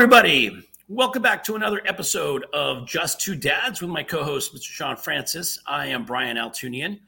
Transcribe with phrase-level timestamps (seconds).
[0.00, 0.66] everybody.
[0.88, 4.62] Welcome back to another episode of Just Two Dads with my co host, Mr.
[4.62, 5.58] Shawn Francis.
[5.66, 7.00] I am Brian Altounian,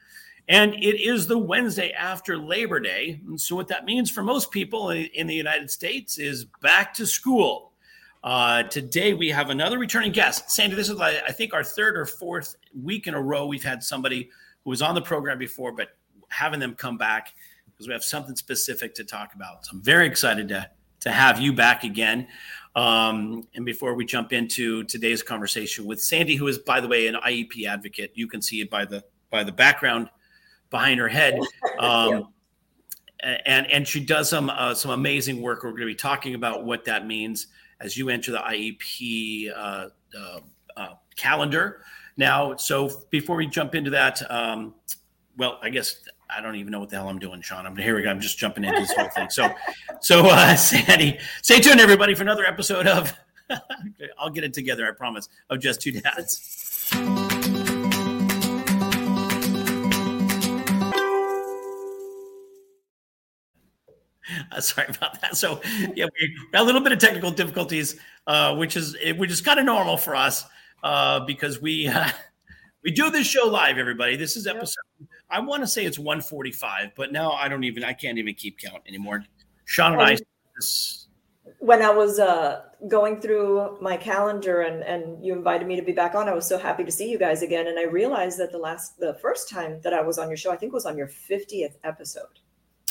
[0.46, 3.18] and it is the Wednesday after Labor Day.
[3.26, 7.06] And so, what that means for most people in the United States is back to
[7.06, 7.72] school.
[8.22, 10.50] Uh, today, we have another returning guest.
[10.50, 13.82] Sandy, this is, I think, our third or fourth week in a row we've had
[13.82, 14.28] somebody
[14.64, 15.96] who was on the program before, but
[16.28, 17.32] having them come back
[17.64, 19.64] because we have something specific to talk about.
[19.64, 20.68] So, I'm very excited to,
[21.00, 22.28] to have you back again.
[22.74, 27.06] Um, and before we jump into today's conversation with Sandy, who is, by the way,
[27.06, 30.08] an IEP advocate, you can see it by the by the background
[30.70, 31.38] behind her head.
[31.78, 32.28] Um,
[33.22, 35.62] and and she does some uh, some amazing work.
[35.62, 37.48] We're going to be talking about what that means
[37.80, 40.40] as you enter the IEP uh, uh,
[40.76, 41.82] uh, calendar.
[42.16, 44.74] Now, so before we jump into that, um,
[45.36, 46.04] well, I guess
[46.34, 47.66] I don't even know what the hell I'm doing, Shawn.
[47.66, 48.10] I'm here we go.
[48.10, 49.28] I'm just jumping into this whole thing.
[49.28, 49.50] So,
[50.00, 53.12] so uh, Sandy, stay tuned, everybody, for another episode of.
[54.18, 55.28] I'll get it together, I promise.
[55.50, 56.88] Of just two dads.
[64.50, 65.36] Uh, sorry about that.
[65.36, 65.60] So,
[65.94, 69.58] yeah, we had a little bit of technical difficulties, uh, which is which is kind
[69.58, 70.44] of normal for us
[70.82, 71.90] uh, because we
[72.82, 73.78] we do this show live.
[73.78, 74.76] Everybody, this is episode
[75.32, 78.58] I want to say it's 145, but now I don't even I can't even keep
[78.58, 79.24] count anymore.
[79.64, 80.18] Shawn and I
[81.58, 85.92] when I was uh, going through my calendar and and you invited me to be
[85.92, 87.68] back on, I was so happy to see you guys again.
[87.68, 90.52] And I realized that the last the first time that I was on your show,
[90.52, 92.40] I think was on your 50th episode.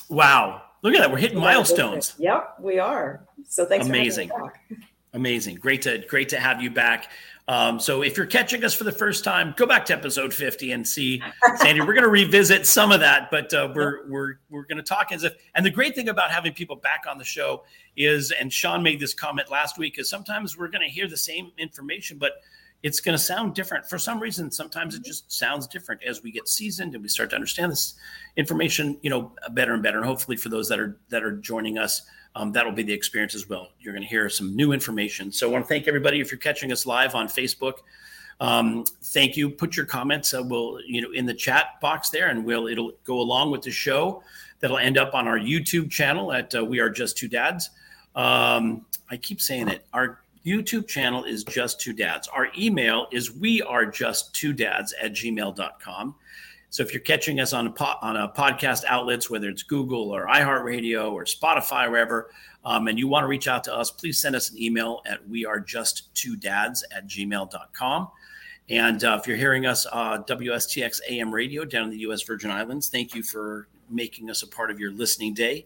[0.10, 0.64] Wow.
[0.82, 1.12] Look at that.
[1.12, 2.16] We're hitting milestones.
[2.18, 3.28] Yep, we are.
[3.48, 4.32] So thanks Amazing.
[5.14, 5.56] Amazing.
[5.56, 7.12] Great to great to have you back.
[7.48, 10.72] Um, so if you're catching us for the first time, go back to episode 50
[10.72, 11.22] and see
[11.58, 11.82] Sandy.
[11.82, 15.12] we're going to revisit some of that, but uh, we're we're we're going to talk
[15.12, 15.34] as if.
[15.56, 17.64] And the great thing about having people back on the show
[17.98, 21.18] is, and Shawn made this comment last week, is sometimes we're going to hear the
[21.18, 22.34] same information, but
[22.84, 24.50] it's going to sound different for some reason.
[24.52, 27.96] Sometimes it just sounds different as we get seasoned and we start to understand this
[28.38, 29.98] information, you know, better and better.
[29.98, 32.04] And hopefully, for those that are that are joining us
[32.36, 33.70] um, that'll be the experience as well.
[33.80, 35.32] You're going to hear some new information.
[35.32, 37.80] So I want to thank everybody if you're catching us live on Facebook.
[38.40, 39.50] Um, thank you.
[39.50, 40.34] Put your comments.
[40.34, 43.62] Uh, we'll you know in the chat box there, and we'll it'll go along with
[43.62, 44.24] the show.
[44.60, 47.70] That'll end up on our YouTube channel at uh, We Are Just Two Dads.
[48.16, 49.86] Um, I keep saying it.
[49.94, 52.28] Our YouTube channel is Just Two Dads.
[52.30, 56.16] Our email is We Are Just Two Dads at gmail.com.
[56.72, 60.10] So if you're catching us on a, po- on a podcast outlets, whether it's Google
[60.10, 62.32] or iHeartRadio or Spotify, or wherever,
[62.64, 65.28] um, and you want to reach out to us, please send us an email at
[65.28, 68.08] we are just two dads at gmail.com.
[68.70, 72.22] And uh, if you're hearing us, uh, WSTX AM radio down in the U.S.
[72.22, 75.66] Virgin Islands, thank you for making us a part of your listening day.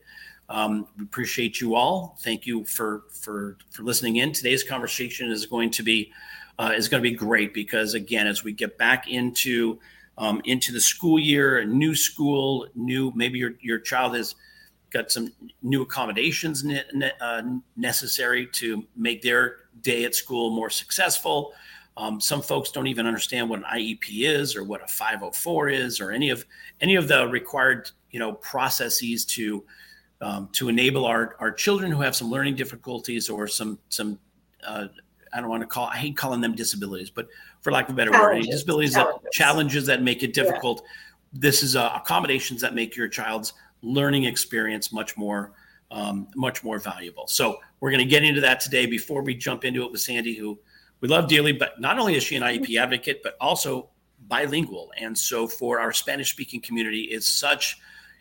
[0.50, 2.18] Um, we appreciate you all.
[2.22, 4.32] Thank you for for for listening in.
[4.32, 6.12] Today's conversation is going to be
[6.58, 9.80] uh, is going to be great because again, as we get back into
[10.18, 14.36] um, into the school year, a new school, new maybe your your child has
[14.92, 15.32] got some
[15.62, 17.42] new accommodations ne- ne- uh,
[17.76, 21.54] necessary to make their day at school more successful.
[21.98, 26.02] Um, some folks don't even understand what an IEP is or what a 504 is
[26.02, 26.46] or any of
[26.82, 29.64] any of the required you know processes to
[30.22, 34.20] um, to enable our our children who have some learning difficulties or some some
[34.66, 34.88] uh,
[35.34, 37.28] I don't want to call I hate calling them disabilities, but
[37.66, 39.24] for lack of a better word, disabilities challenges.
[39.24, 40.84] that challenges that make it difficult.
[40.84, 41.40] Yeah.
[41.40, 45.52] This is uh, accommodations that make your child's learning experience much more
[45.90, 47.26] um, much more valuable.
[47.26, 48.86] So we're going to get into that today.
[48.86, 50.60] Before we jump into it with Sandy, who
[51.02, 53.90] we love dearly, but not only is she an IEP advocate, but also
[54.28, 54.92] bilingual.
[54.98, 57.80] And so for our Spanish speaking community, it's such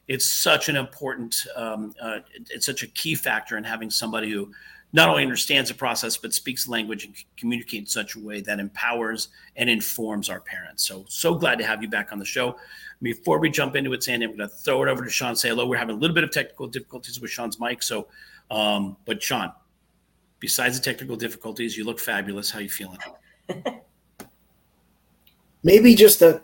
[0.08, 4.52] it's such an important um, uh, it's such a key factor in having somebody who
[4.94, 8.60] not only understands the process but speaks language and communicates in such a way that
[8.60, 10.86] empowers and informs our parents.
[10.86, 12.56] So so glad to have you back on the show.
[13.02, 15.34] Before we jump into it, Sandy, I'm going to throw it over to Shawn.
[15.34, 15.66] Say hello.
[15.66, 17.82] We're having a little bit of technical difficulties with Shawn's mic.
[17.82, 18.06] So,
[18.52, 19.52] um, but Shawn,
[20.38, 22.52] besides the technical difficulties, you look fabulous.
[22.52, 22.98] How you feeling?
[25.64, 26.40] Maybe just a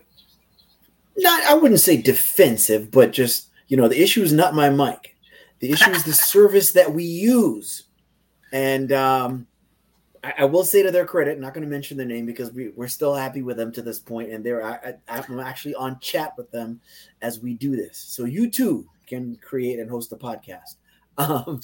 [1.17, 1.45] not.
[1.45, 5.17] I wouldn't say defensive, but just you know, the issue is not my mic.
[5.61, 7.85] The issue is the service that we use
[8.53, 9.47] and um,
[10.23, 12.69] I, I, will say to their credit, not going to mention their name because we,
[12.71, 16.35] we're still happy with them to this point, and they're I, I'm actually on chat
[16.37, 16.81] with them
[17.23, 17.99] as we do this.
[17.99, 20.77] So you too can create and host a podcast.
[21.19, 21.61] Um,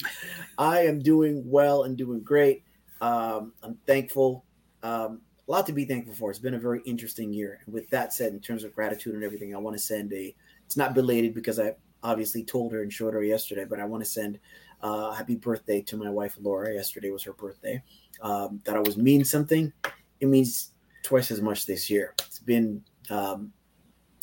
[0.59, 2.63] I am doing well and doing great.
[3.01, 4.45] Um, I'm thankful.
[4.83, 6.29] Um, a lot to be thankful for.
[6.29, 7.61] It's been a very interesting year.
[7.65, 10.35] And with that said, in terms of gratitude and everything, I want to send a.
[10.65, 11.73] It's not belated because I
[12.03, 14.37] obviously told her and showed her yesterday, but I want to send
[14.81, 16.73] uh, happy birthday to my wife Laura.
[16.73, 17.81] Yesterday was her birthday.
[18.21, 19.71] Um, that always means something.
[20.19, 20.71] It means
[21.03, 22.13] twice as much this year.
[22.19, 23.51] It's been um,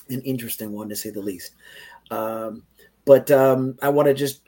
[0.09, 1.53] an interesting one to say the least.
[2.11, 2.65] Um,
[3.05, 4.43] but um, I want to just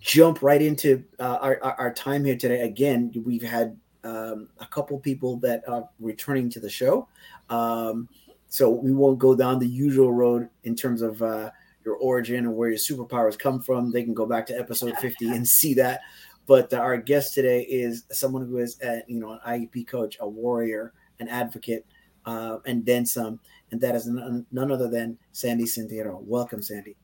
[0.00, 2.62] jump right into uh, our, our time here today.
[2.62, 7.08] Again, we've had um, a couple people that are returning to the show.
[7.48, 8.08] Um,
[8.48, 11.50] so we won't go down the usual road in terms of uh,
[11.84, 13.90] your origin and where your superpowers come from.
[13.90, 16.00] They can go back to episode 50 and see that.
[16.46, 20.16] But uh, our guest today is someone who is, a, you know, an IEP coach,
[20.20, 21.86] a warrior, an advocate,
[22.26, 23.40] uh, and then some.
[23.70, 26.20] And that is none, none other than Sandy Santeiro.
[26.22, 26.96] Welcome, Sandy.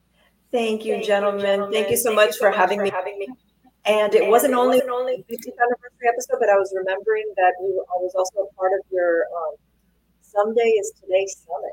[0.52, 1.40] Thank you, Thank gentlemen.
[1.40, 1.73] You, gentlemen.
[1.73, 2.90] Thank you so Thank much you so for, much having, for me.
[2.90, 3.28] having me.
[3.84, 7.32] And it and wasn't it only wasn't only 50th anniversary episode, but I was remembering
[7.37, 9.55] that we, I was also a part of your um,
[10.23, 11.73] Someday is Today Summit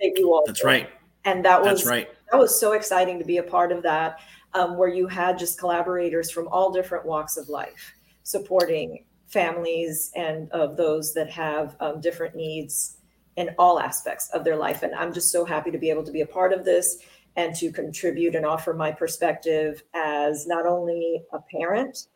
[0.00, 0.44] that you all.
[0.46, 0.66] That's did.
[0.66, 0.88] right.
[1.26, 2.08] And that was That's right.
[2.32, 4.20] That was so exciting to be a part of that,
[4.54, 7.92] um, where you had just collaborators from all different walks of life
[8.22, 12.96] supporting families and of those that have um, different needs
[13.36, 14.82] in all aspects of their life.
[14.82, 16.98] And I'm just so happy to be able to be a part of this
[17.36, 22.06] and to contribute and offer my perspective as not only a parent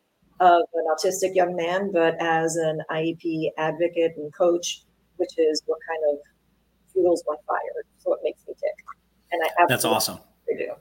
[0.40, 4.82] of an autistic young man, but as an IEP advocate and coach,
[5.16, 6.18] which is what kind of
[6.92, 7.84] fuels my fire.
[7.98, 8.99] So it makes me tick.
[9.32, 10.18] And I that's awesome.
[10.48, 10.72] They do.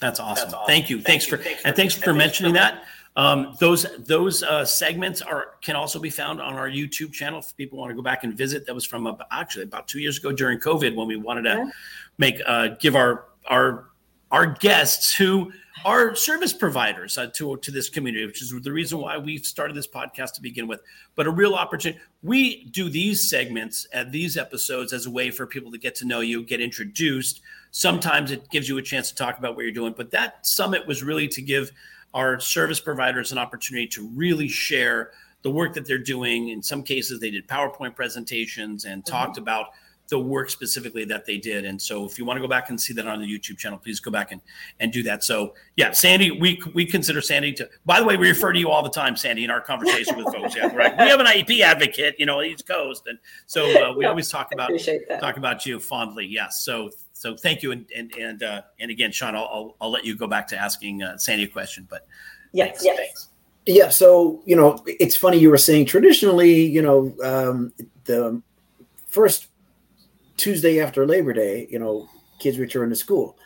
[0.00, 0.44] That's awesome.
[0.44, 0.66] That's awesome.
[0.66, 1.00] Thank you.
[1.00, 2.84] Thanks, thanks for and thanks for mentioning that.
[3.16, 7.40] Um, those those uh, segments are can also be found on our YouTube channel.
[7.40, 9.98] If people want to go back and visit, that was from about, actually about two
[9.98, 11.70] years ago during COVID when we wanted to yeah.
[12.18, 13.89] make uh, give our our
[14.30, 15.52] our guests who
[15.84, 19.74] are service providers uh, to, to this community, which is the reason why we started
[19.74, 20.80] this podcast to begin with.
[21.16, 22.00] But a real opportunity.
[22.22, 26.06] We do these segments and these episodes as a way for people to get to
[26.06, 27.40] know you, get introduced.
[27.70, 29.94] Sometimes it gives you a chance to talk about what you're doing.
[29.96, 31.72] But that summit was really to give
[32.12, 35.12] our service providers an opportunity to really share
[35.42, 36.48] the work that they're doing.
[36.48, 39.10] In some cases, they did PowerPoint presentations and mm-hmm.
[39.10, 39.68] talked about
[40.10, 41.64] the work specifically that they did.
[41.64, 43.78] And so if you want to go back and see that on the YouTube channel,
[43.78, 44.40] please go back and,
[44.80, 45.24] and do that.
[45.24, 48.70] So yeah, Sandy, we, we consider Sandy to, by the way, we refer to you
[48.70, 50.56] all the time, Sandy, in our conversation with folks.
[50.56, 50.96] Yeah, right.
[50.98, 53.06] We have an IEP advocate, you know, East Coast.
[53.06, 54.72] And so uh, we always talk about,
[55.20, 56.26] talk about you fondly.
[56.26, 56.64] Yes.
[56.64, 57.70] So, so thank you.
[57.70, 60.56] And, and, and, uh, and again, Shawn, I'll, I'll, I'll, let you go back to
[60.56, 62.06] asking uh, Sandy a question, but
[62.52, 62.96] yes, thanks, yes.
[62.96, 63.28] Thanks.
[63.66, 63.88] Yeah.
[63.90, 67.72] So, you know, it's funny you were saying traditionally, you know, um,
[68.04, 68.42] the
[69.06, 69.48] first
[70.40, 72.08] Tuesday after Labor Day, you know,
[72.38, 73.36] kids return to school.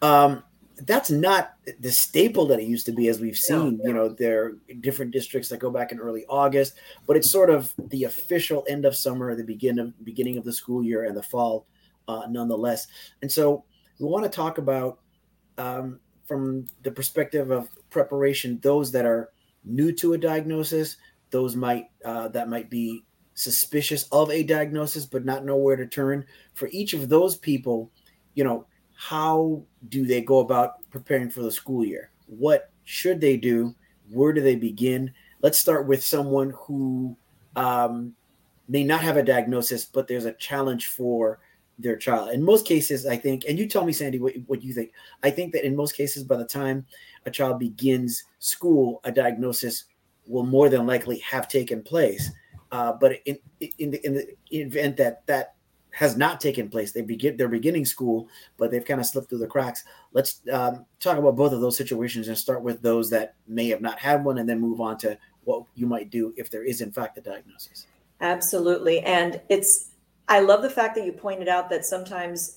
[0.00, 0.42] Um,
[0.86, 3.78] that's not the staple that it used to be, as we've seen.
[3.84, 6.74] You know, there are different districts that go back in early August,
[7.06, 10.52] but it's sort of the official end of summer, the begin of beginning of the
[10.52, 11.66] school year, and the fall,
[12.08, 12.88] uh, nonetheless.
[13.20, 13.64] And so,
[14.00, 14.98] we want to talk about
[15.58, 19.30] um, from the perspective of preparation those that are
[19.64, 20.96] new to a diagnosis,
[21.30, 25.86] those might uh, that might be suspicious of a diagnosis but not know where to
[25.86, 26.24] turn.
[26.54, 27.90] For each of those people
[28.34, 32.10] you know how do they go about preparing for the school year?
[32.26, 33.74] What should they do?
[34.10, 35.12] Where do they begin?
[35.40, 37.16] Let's start with someone who
[37.56, 38.14] um,
[38.68, 41.40] may not have a diagnosis but there's a challenge for
[41.78, 42.30] their child.
[42.30, 44.92] In most cases i think and you tell me sandy what, what you think.
[45.22, 46.86] I think that in most cases by the time
[47.26, 49.84] a child begins school a diagnosis
[50.26, 52.30] will more than likely have taken place
[52.72, 53.38] uh, but in
[53.78, 55.54] in the, in the event that that
[55.90, 59.38] has not taken place, they begin they're beginning school, but they've kind of slipped through
[59.38, 59.84] the cracks.
[60.12, 63.82] Let's um, talk about both of those situations and start with those that may have
[63.82, 66.80] not had one, and then move on to what you might do if there is
[66.80, 67.86] in fact a diagnosis.
[68.22, 69.90] Absolutely, and it's
[70.28, 72.56] I love the fact that you pointed out that sometimes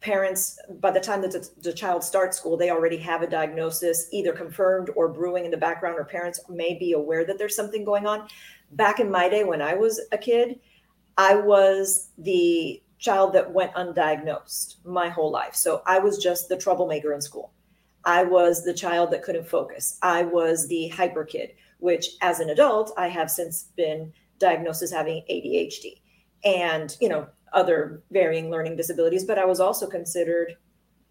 [0.00, 4.08] parents by the time that the, the, child starts school they already have a diagnosis
[4.10, 7.84] either confirmed or brewing in the background or parents may be aware that there's something
[7.84, 8.26] going on
[8.72, 10.60] back in my day when I was a kid,
[11.16, 15.54] I was the child that went undiagnosed my whole life.
[15.54, 17.52] So I was just the troublemaker in school.
[18.04, 19.98] I was the child that couldn't focus.
[20.02, 24.92] I was the hyper kid, which as an adult, I have since been diagnosed as
[24.92, 26.00] having ADHD
[26.44, 29.24] and, you know, other varying learning disabilities.
[29.24, 30.56] But I was also considered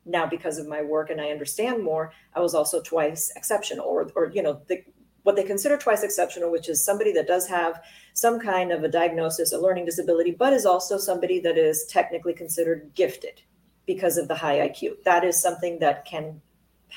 [0.06, 4.10] now because of my work and I understand more, I was also twice exceptional or,
[4.16, 4.84] or you know, the,
[5.26, 7.82] what they consider twice exceptional, which is somebody that does have
[8.14, 12.32] some kind of a diagnosis, a learning disability, but is also somebody that is technically
[12.32, 13.42] considered gifted
[13.88, 15.04] because of the high IQ.
[15.04, 16.40] That is something that can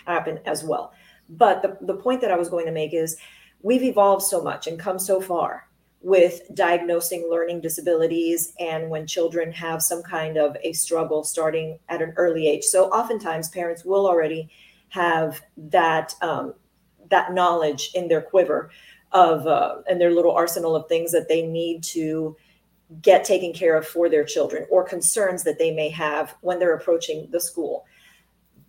[0.05, 0.93] happen as well.
[1.31, 3.17] But the, the point that I was going to make is
[3.63, 5.67] we've evolved so much and come so far
[6.03, 12.03] with diagnosing learning disabilities and when children have some kind of a struggle starting at
[12.03, 12.65] an early age.
[12.65, 14.51] So oftentimes parents will already
[14.91, 16.53] have that um,
[17.11, 18.71] that knowledge in their quiver
[19.13, 22.37] of uh, and their little arsenal of things that they need to
[23.03, 26.75] get taken care of for their children or concerns that they may have when they're
[26.75, 27.85] approaching the school.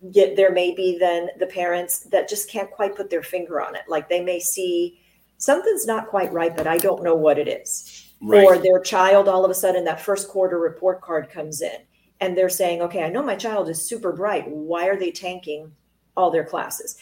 [0.02, 3.74] Yet there may be then the parents that just can't quite put their finger on
[3.74, 3.82] it.
[3.88, 5.00] Like they may see
[5.38, 8.06] something's not quite right, but I don't know what it is.
[8.22, 8.44] Right.
[8.44, 11.78] Or their child, all of a sudden, that first quarter report card comes in
[12.20, 14.48] and they're saying, okay, I know my child is super bright.
[14.48, 15.72] Why are they tanking
[16.16, 16.96] all their classes?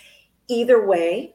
[0.50, 1.34] Either way,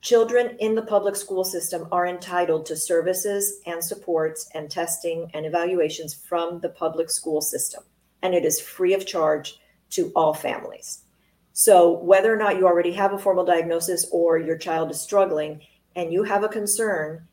[0.00, 5.44] children in the public school system are entitled to services and supports and testing and
[5.44, 7.84] evaluations from the public school system.
[8.22, 9.60] And it is free of charge
[9.90, 11.02] to all families.
[11.52, 15.60] So, whether or not you already have a formal diagnosis or your child is struggling
[15.94, 17.28] and you have a concern,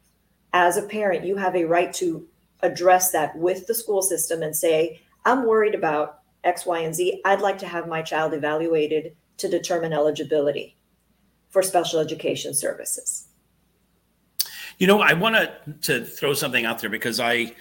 [0.52, 2.28] as a parent, you have a right to
[2.62, 7.22] address that with the school system and say, I'm worried about X, Y, and Z.
[7.24, 10.76] I'd like to have my child evaluated to determine eligibility
[11.50, 13.28] for special education services.
[14.78, 15.36] You know, I want
[15.82, 17.54] to throw something out there because I,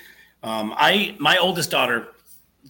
[0.42, 2.09] um, I my oldest daughter,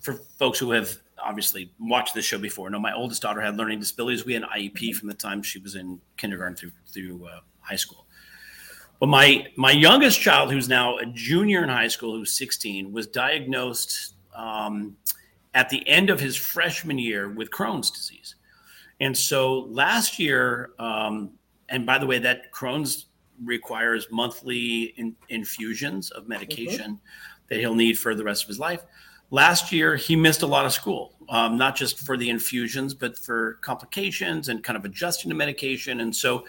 [0.01, 3.81] for folks who have obviously watched this show before, know my oldest daughter had learning
[3.81, 4.25] disabilities.
[4.25, 7.77] We had an IEP from the time she was in kindergarten through through uh, high
[7.77, 8.07] school.
[9.01, 13.07] But my my youngest child, who's now a junior in high school, who's 16, was
[13.07, 14.97] diagnosed um,
[15.55, 18.35] at the end of his freshman year with Crohn's disease.
[19.01, 21.31] And so last year, um,
[21.69, 23.07] and by the way, that Crohn's
[23.45, 27.47] requires monthly in, infusions of medication mm-hmm.
[27.49, 28.85] that he'll need for the rest of his life.
[29.31, 33.19] Last year, he missed a lot of school, um, not just for the infusions, but
[33.19, 36.01] for complications and kind of adjusting to medication.
[36.01, 36.47] And so,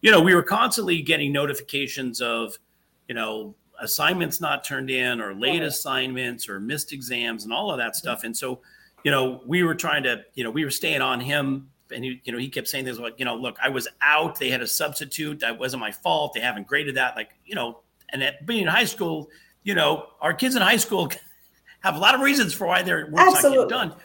[0.00, 2.58] you know, we were constantly getting notifications of,
[3.06, 7.78] you know, assignments not turned in or late assignments or missed exams and all of
[7.78, 8.24] that stuff.
[8.24, 8.60] And so,
[9.04, 12.20] you know, we were trying to, you know, we were staying on him and he,
[12.24, 14.38] you know, he kept saying things like, you know, look, I was out.
[14.38, 15.40] They had a substitute.
[15.40, 16.34] That wasn't my fault.
[16.34, 17.16] They haven't graded that.
[17.16, 17.80] Like, you know,
[18.10, 19.30] and at being in high school,
[19.62, 21.10] you know, our kids in high school
[21.80, 23.58] have a lot of reasons for why their work's Absolutely.
[23.58, 23.98] not getting done.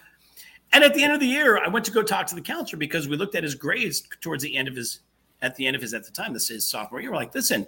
[0.74, 2.78] And at the end of the year, I went to go talk to the counselor
[2.78, 5.00] because we looked at his grades towards the end of his,
[5.42, 7.12] at the end of his, at the time, this is sophomore year.
[7.12, 7.66] We're like, listen,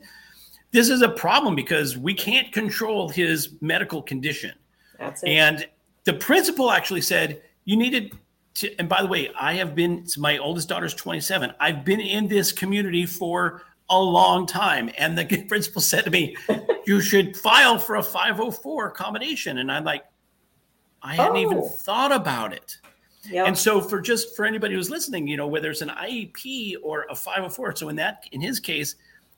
[0.71, 4.53] this is a problem because we can't control his medical condition.
[4.99, 5.29] That's it.
[5.29, 5.67] And
[6.03, 8.17] the principal actually said, you needed
[8.59, 11.53] to, and by the way, I have been, my oldest daughter's 27.
[11.59, 14.91] I've been in this community for a long time.
[14.97, 16.35] And the principal said to me,
[16.85, 19.59] you should file for a 504 accommodation.
[19.59, 20.03] And I'm like,
[21.01, 21.39] I hadn't oh.
[21.39, 22.77] even thought about it.
[23.29, 23.47] Yep.
[23.47, 27.05] And so for just for anybody who's listening, you know, whether it's an IEP or
[27.09, 27.75] a 504.
[27.77, 28.95] So in that, in his case,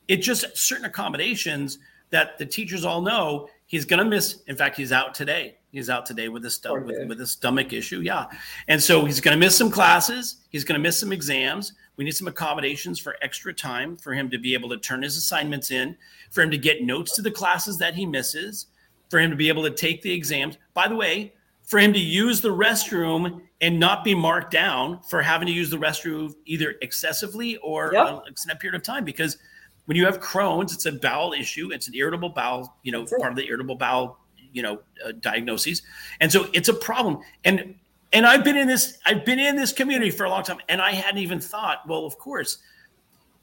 [0.08, 1.78] it just certain accommodations
[2.10, 4.42] that the teachers all know he's going to miss.
[4.46, 5.58] In fact, he's out today.
[5.72, 8.00] He's out today with a stomach with, with, a stomach issue.
[8.02, 8.26] Yeah,
[8.68, 10.36] and so he's going to miss some classes.
[10.50, 11.72] He's going to miss some exams.
[11.96, 15.16] We need some accommodations for extra time for him to be able to turn his
[15.16, 15.96] assignments in,
[16.30, 18.66] for him to get notes to the classes that he misses,
[19.08, 20.58] for him to be able to take the exams.
[20.74, 25.22] By the way, for him to use the restroom and not be marked down for
[25.22, 28.08] having to use the restroom either excessively or yep.
[28.08, 29.38] an extended period of time because
[29.86, 31.72] when you have Crohn's, it's a bowel issue.
[31.72, 34.18] It's an irritable bowel, you know, part of the irritable bowel,
[34.52, 35.82] you know, uh, diagnoses.
[36.20, 37.20] And so it's a problem.
[37.44, 37.74] And
[38.12, 40.80] and I've been in this I've been in this community for a long time and
[40.80, 42.58] I hadn't even thought, well, of course,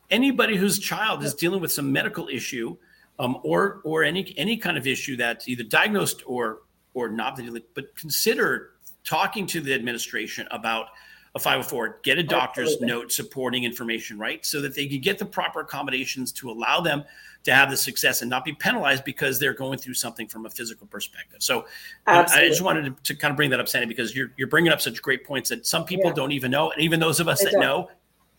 [0.10, 2.78] anybody whose child is dealing with some medical issue
[3.18, 6.60] um, or or any any kind of issue that's either diagnosed or
[6.94, 7.40] or not,
[7.76, 8.72] but consider
[9.04, 10.88] talking to the administration about
[11.36, 12.88] a 504, get a doctor's Absolutely.
[12.88, 14.44] note supporting information, right?
[14.46, 17.04] So that they can get the proper accommodations to allow them
[17.44, 20.50] to have the success and not be penalized because they're going through something from a
[20.50, 21.42] physical perspective.
[21.42, 21.66] So
[22.06, 22.46] Absolutely.
[22.46, 24.72] I just wanted to, to, kind of bring that up, Sandy, because you're, you're bringing
[24.72, 26.16] up such great points that some people yeah.
[26.16, 26.72] don't even know.
[26.72, 27.62] And even those of us they that don't.
[27.62, 27.90] know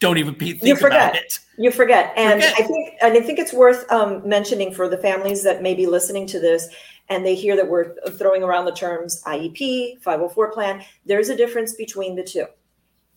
[0.01, 1.11] don't even be, think you forget.
[1.11, 1.39] about it.
[1.59, 2.15] You forget.
[2.17, 2.59] And forget.
[2.59, 5.87] I think, and I think it's worth um, mentioning for the families that may be
[5.87, 6.69] listening to this
[7.11, 10.83] and they hear that we're throwing around the terms IEP, 504 plan.
[11.05, 12.47] There's a difference between the two.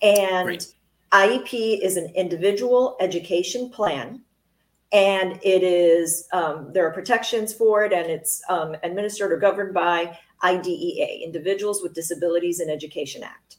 [0.02, 0.68] And Great.
[1.14, 4.22] IEP is an individual education plan.
[4.94, 9.74] And it is, um, there are protections for it, and it's um, administered or governed
[9.74, 13.58] by IDEA, Individuals with Disabilities in Education Act.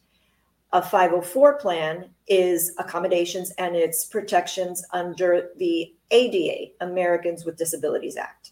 [0.72, 8.50] A 504 plan is accommodations and its protections under the ADA, Americans with Disabilities Act.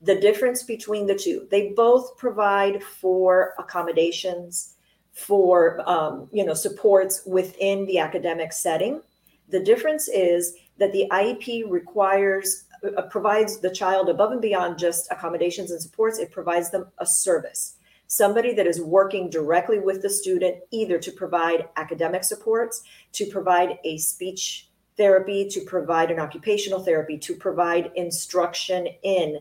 [0.00, 4.74] The difference between the two, they both provide for accommodations
[5.12, 9.00] for um, you know supports within the academic setting.
[9.48, 15.06] The difference is that the IEP requires uh, provides the child above and beyond just
[15.12, 16.18] accommodations and supports.
[16.18, 17.76] It provides them a service.
[18.08, 23.78] somebody that is working directly with the student, either to provide academic supports, to provide
[23.84, 29.38] a speech therapy, to provide an occupational therapy, to provide instruction in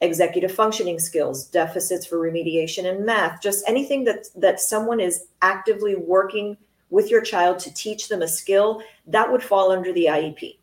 [0.00, 5.94] executive functioning skills, deficits for remediation in math, just anything that that someone is actively
[5.94, 6.56] working
[6.90, 10.59] with your child to teach them a skill, that would fall under the IEP.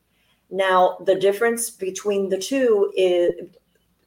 [0.50, 3.32] Now, the difference between the two is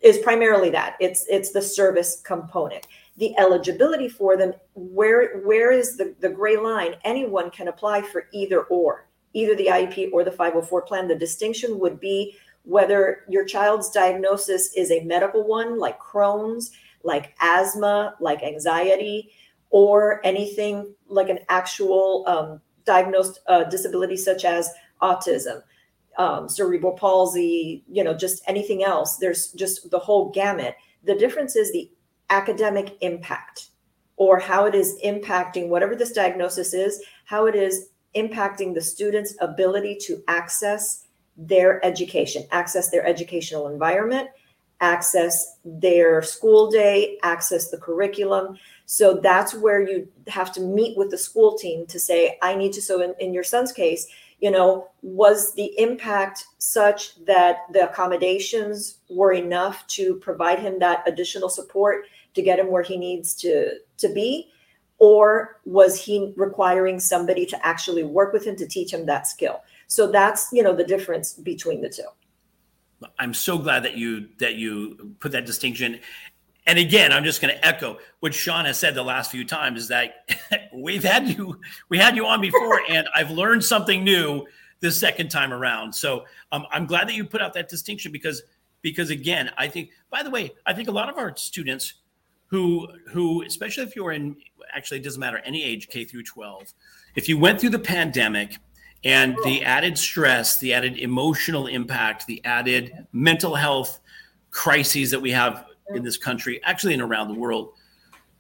[0.01, 0.97] is primarily that.
[0.99, 2.87] It's it's the service component.
[3.19, 6.95] The eligibility for them where where is the, the gray line?
[7.05, 11.07] Anyone can apply for either or either the iep or the 504 plan.
[11.07, 17.35] The distinction would be whether your child's diagnosis is a medical one like crohn's like
[17.41, 19.31] asthma like anxiety
[19.71, 24.71] or anything like an actual um, diagnosed uh, disability such as
[25.01, 25.63] autism
[26.21, 30.75] um, cerebral palsy you know just anything else there's just the whole gamut
[31.05, 31.91] the difference is the
[32.31, 33.71] academic impact
[34.21, 39.35] or how it is impacting whatever this diagnosis is, how it is impacting the student's
[39.41, 41.07] ability to access
[41.39, 44.29] their education, access their educational environment,
[44.83, 48.59] access their school day, access the curriculum.
[48.85, 52.75] So that's where you have to meet with the school team to say, I need
[52.75, 52.83] to.
[52.83, 54.07] So, in, in your son's case,
[54.41, 61.07] you know, was the impact such that the accommodations were enough to provide him that
[61.07, 64.51] additional support to get him where he needs to to be?
[64.99, 69.63] Or was he requiring somebody to actually work with him to teach him that skill?
[69.87, 72.09] So that's you know the difference between the two.
[73.19, 76.01] I'm so glad that you that you put that distinction
[76.71, 79.83] and again i'm just going to echo what shawn has said the last few times
[79.83, 80.29] is that
[80.73, 81.59] we've had you
[81.89, 84.47] we had you on before and i've learned something new
[84.81, 85.95] the second time around.
[85.95, 88.43] So um, i'm glad that you put out that distinction because
[88.83, 91.95] because again i think by the way i think a lot of our students
[92.47, 94.37] who who especially if you're in
[94.73, 96.73] actually it doesn't matter any age K through 12
[97.15, 98.57] if you went through the pandemic
[99.05, 104.01] and the added stress the added emotional impact the added mental health
[104.51, 107.73] crises that we have in this country actually and around the world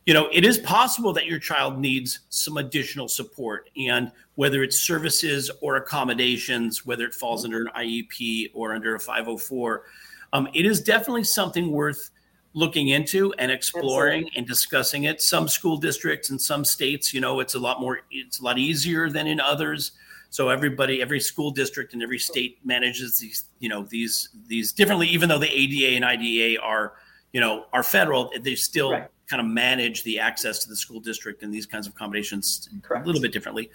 [0.06, 4.80] you know it is possible that your child needs some additional support and whether it's
[4.80, 9.84] services or accommodations whether it falls under an iep or under a 504
[10.32, 12.10] um, it is definitely something worth
[12.52, 14.38] looking into and exploring Absolutely.
[14.38, 15.22] and discussing it.
[15.22, 18.58] Some school districts and some states, you know, it's a lot more, it's a lot
[18.58, 19.92] easier than in others.
[20.30, 25.08] So everybody, every school district and every state manages these, you know, these these differently.
[25.08, 26.94] Even though the ADA and IDA are,
[27.32, 29.08] you know, are federal, they still right.
[29.28, 33.04] kind of manage the access to the school district and these kinds of accommodations Correct.
[33.04, 33.70] a little bit differently,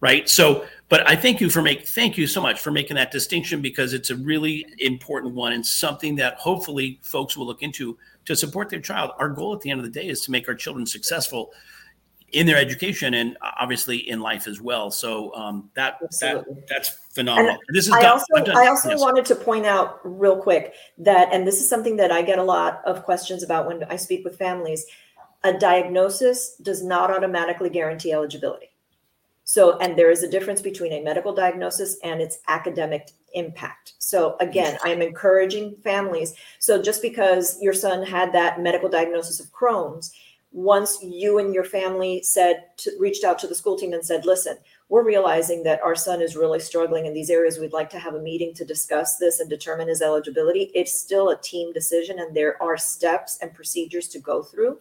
[0.00, 0.28] right?
[0.28, 3.62] So, but I thank you for make thank you so much for making that distinction
[3.62, 8.34] because it's a really important one and something that hopefully folks will look into to
[8.34, 9.12] support their child.
[9.18, 11.52] Our goal at the end of the day is to make our children successful
[12.32, 14.90] in their education and obviously in life as well.
[14.90, 17.52] So um, that, that that's phenomenal.
[17.68, 19.00] And this is I done, also I also yes.
[19.00, 22.42] wanted to point out real quick that, and this is something that I get a
[22.42, 24.84] lot of questions about when I speak with families.
[25.44, 28.70] A diagnosis does not automatically guarantee eligibility.
[29.48, 33.92] So, and there is a difference between a medical diagnosis and its academic impact.
[33.98, 36.34] So, again, I am encouraging families.
[36.58, 40.12] So, just because your son had that medical diagnosis of Crohn's,
[40.56, 44.24] once you and your family said, to, reached out to the school team and said,
[44.24, 44.56] listen,
[44.88, 47.58] we're realizing that our son is really struggling in these areas.
[47.58, 50.70] We'd like to have a meeting to discuss this and determine his eligibility.
[50.74, 54.78] It's still a team decision, and there are steps and procedures to go through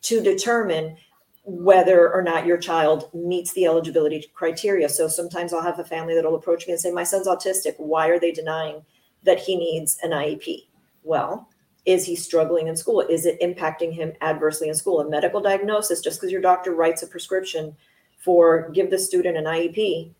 [0.00, 0.96] to determine
[1.44, 4.88] whether or not your child meets the eligibility criteria.
[4.88, 7.74] So sometimes I'll have a family that'll approach me and say, My son's autistic.
[7.76, 8.82] Why are they denying
[9.24, 10.68] that he needs an IEP?
[11.02, 11.50] Well,
[11.84, 13.00] is he struggling in school?
[13.00, 15.00] Is it impacting him adversely in school?
[15.00, 17.76] A medical diagnosis, just because your doctor writes a prescription
[18.18, 20.12] for give the student an IEP,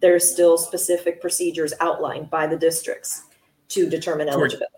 [0.00, 3.24] there's still specific procedures outlined by the districts
[3.68, 4.68] to determine eligibility.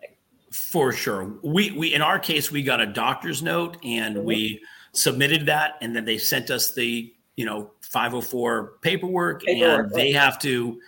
[0.50, 1.34] For, sure.
[1.42, 4.24] We we in our case we got a doctor's note and mm-hmm.
[4.24, 9.94] we submitted that, and then they sent us the you know 504 paperwork, paperwork and
[9.94, 10.80] they have to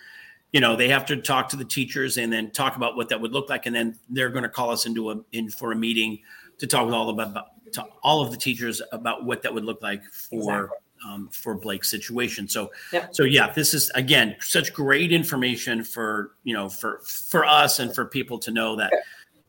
[0.51, 3.19] you know they have to talk to the teachers and then talk about what that
[3.19, 5.75] would look like and then they're going to call us into a in for a
[5.75, 6.19] meeting
[6.57, 9.81] to talk with all about to all of the teachers about what that would look
[9.81, 10.77] like for exactly.
[11.07, 12.47] um, for Blake's situation.
[12.47, 13.13] So yep.
[13.13, 17.93] so yeah, this is again such great information for you know for for us and
[17.93, 18.91] for people to know that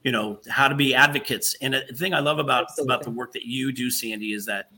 [0.02, 2.94] you know how to be advocates and the thing i love about Absolutely.
[2.94, 4.70] about the work that you do sandy is that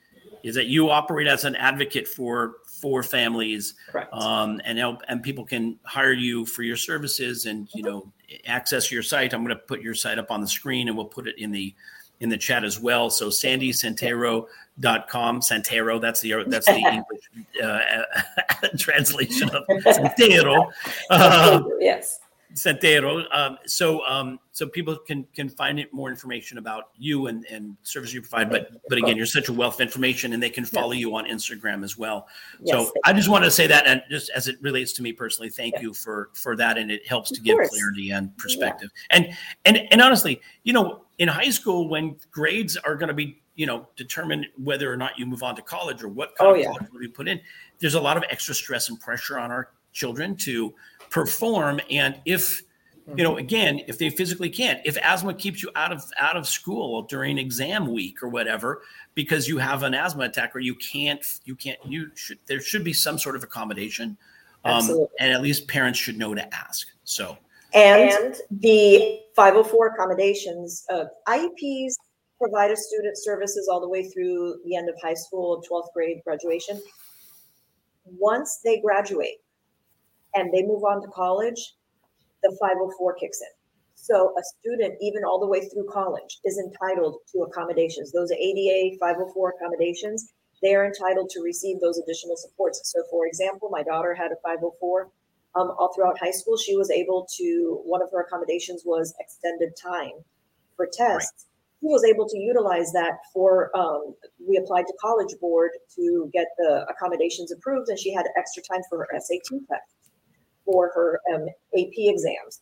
[0.43, 3.75] is that you operate as an advocate for for families
[4.13, 8.13] um, and help and people can hire you for your services and you know
[8.47, 11.07] access your site i'm going to put your site up on the screen and we'll
[11.07, 11.75] put it in the
[12.23, 13.11] in the chat as well.
[13.11, 14.47] So Sandy Santero
[14.79, 16.01] dot com Santero.
[16.01, 17.31] That's the that's the English
[17.63, 20.73] uh, translation of Santero.
[21.11, 22.21] Uh, yes.
[22.55, 23.25] Santero.
[23.35, 27.77] Um, so um, so people can can find it more information about you and and
[27.83, 28.51] services you provide.
[28.51, 31.27] But but again, you're such a wealth of information, and they can follow you on
[31.27, 32.29] Instagram as well.
[32.61, 35.13] Yes, so I just want to say that, and just as it relates to me
[35.13, 38.91] personally, thank you for for that, and it helps to give clarity and perspective.
[39.11, 39.17] Yeah.
[39.17, 43.43] And and and honestly, you know, in high school when grades are going to be
[43.55, 46.55] you know determine whether or not you move on to college or what kind oh,
[46.55, 46.67] of yeah.
[46.67, 47.39] college will be put in
[47.81, 50.75] there's a lot of extra stress and pressure on our children to
[51.13, 52.63] perform and if
[53.17, 56.49] you know again if they physically can't if asthma keeps you out of out of
[56.49, 58.83] school during exam week or whatever
[59.15, 62.83] because you have an asthma attack or you can't you can't you should there should
[62.83, 64.17] be some sort of accommodation
[64.65, 67.37] um, and at least parents should know to ask so.
[67.75, 71.95] And, and the 504 accommodations of ieps
[72.39, 76.19] provide a student services all the way through the end of high school 12th grade
[76.25, 76.81] graduation
[78.05, 79.39] once they graduate
[80.35, 81.75] and they move on to college,
[82.43, 83.49] the 504 kicks in.
[83.95, 88.11] So a student, even all the way through college, is entitled to accommodations.
[88.11, 92.81] Those ADA 504 accommodations, they are entitled to receive those additional supports.
[92.85, 95.09] So, for example, my daughter had a 504
[95.55, 96.57] um, all throughout high school.
[96.57, 100.19] She was able to, one of her accommodations was extended time
[100.77, 101.47] for tests.
[101.47, 101.89] Right.
[101.89, 104.15] He was able to utilize that for, um,
[104.49, 108.83] we applied to College Board to get the accommodations approved, and she had extra time
[108.89, 110.02] for her SAT test
[110.73, 112.61] for her um, AP exams,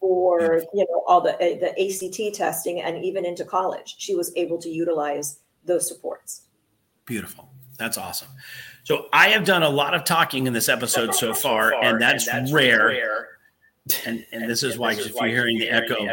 [0.00, 4.32] for you know all the uh, the ACT testing, and even into college, she was
[4.36, 6.42] able to utilize those supports.
[7.04, 7.48] Beautiful.
[7.78, 8.28] That's awesome.
[8.84, 12.26] So I have done a lot of talking in this episode so far, and that's,
[12.26, 12.88] and that's rare.
[12.88, 13.21] rare
[14.06, 16.06] and and this is why, if you're hearing the echo,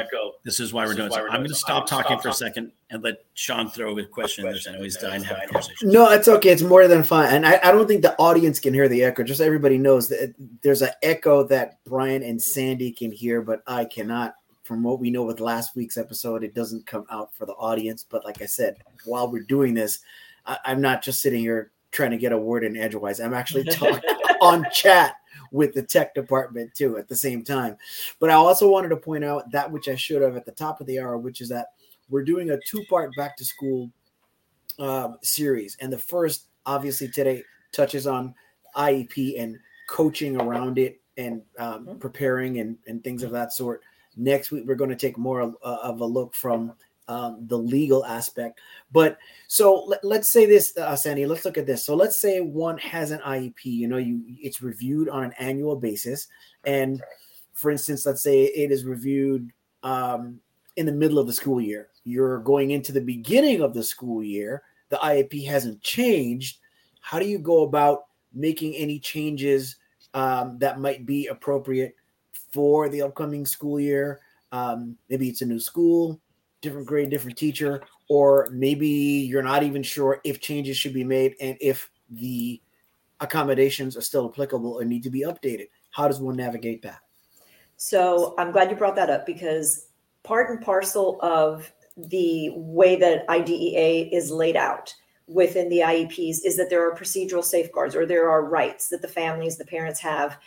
[0.44, 1.12] this is why we're doing.
[1.12, 4.48] So I'm going to stop talking for a second and let Shawn throw a question.
[4.48, 5.92] I know he's dying to have a conversation.
[5.92, 6.50] No, it's okay.
[6.50, 9.24] It's more than fine, and I, I don't think the audience can hear the echo.
[9.24, 13.86] Just everybody knows that there's an echo that Brian and Sandy can hear, but I
[13.86, 14.36] cannot.
[14.64, 18.06] From what we know with last week's episode, it doesn't come out for the audience.
[18.08, 20.00] But like I said, while we're doing this,
[20.46, 23.20] I, I'm not just sitting here trying to get a word in edgewise.
[23.20, 24.00] I'm actually talking
[24.42, 25.16] on chat
[25.52, 27.78] with the tech department too at the same time.
[28.20, 30.82] But I also wanted to point out that which I should have at the top
[30.82, 31.68] of the hour, which is that
[32.10, 33.92] we're doing a two part back to school
[34.80, 35.78] um, series.
[35.80, 38.34] And the first, obviously, today touches on
[38.76, 39.58] IEP and
[39.88, 41.98] coaching around it and um, mm-hmm.
[41.98, 43.82] preparing and, and things of that sort.
[44.16, 46.74] Next week, we're going to take more uh, of a look from
[47.10, 48.62] um, the legal aspect.
[48.92, 49.18] But
[49.48, 51.26] so let, us say this, uh, Sandy.
[51.26, 51.84] Let's look at this.
[51.84, 53.66] So let's say one has an IEP.
[53.66, 56.28] You know, you it's reviewed on an annual basis,
[56.64, 57.02] and
[57.54, 59.52] for instance, let's say it is reviewed
[59.84, 60.40] um,
[60.78, 61.90] in the middle of the school year.
[62.06, 64.62] You're going into the beginning of the school year.
[64.90, 66.60] The IEP hasn't changed.
[67.02, 69.78] How do you go about making any changes
[70.14, 71.96] um, that might be appropriate
[72.52, 74.20] for the upcoming school year?
[74.52, 76.20] Um, maybe it's a new school
[76.62, 81.36] different grade, different teacher, or maybe you're not even sure if changes should be made
[81.40, 82.62] and if the
[83.20, 85.68] accommodations are still applicable or need to be updated.
[85.92, 87.00] How does one navigate that?
[87.78, 89.88] So I'm glad you brought that up because
[90.24, 94.94] part and parcel of the way that IDEA is laid out
[95.28, 99.08] within the IEPs is that there are procedural safeguards or there are rights that the
[99.08, 100.38] families, the parents have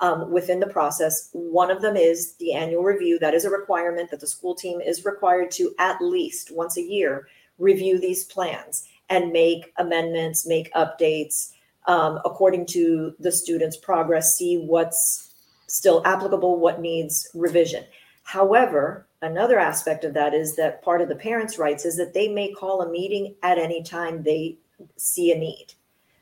[0.00, 1.28] um, within the process.
[1.32, 3.18] One of them is the annual review.
[3.18, 6.82] That is a requirement that the school team is required to at least once a
[6.82, 11.52] year review these plans and make amendments, make updates
[11.86, 15.30] um, according to the student's progress, see what's
[15.66, 17.84] still applicable, what needs revision.
[18.22, 22.28] However, another aspect of that is that part of the parents' rights is that they
[22.28, 24.56] may call a meeting at any time they
[24.96, 25.74] see a need.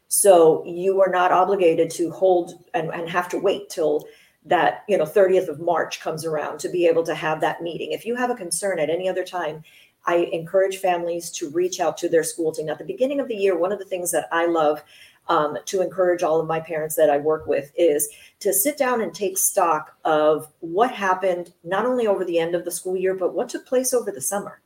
[0.09, 4.07] So you are not obligated to hold and, and have to wait till
[4.47, 7.93] that, you know, 30th of March comes around to be able to have that meeting.
[7.93, 9.63] If you have a concern at any other time,
[10.07, 12.71] I encourage families to reach out to their school team.
[12.71, 14.83] At the beginning of the year, one of the things that I love
[15.29, 18.09] um, to encourage all of my parents that I work with is
[18.41, 22.65] to sit down and take stock of what happened not only over the end of
[22.65, 24.63] the school year, but what took place over the summer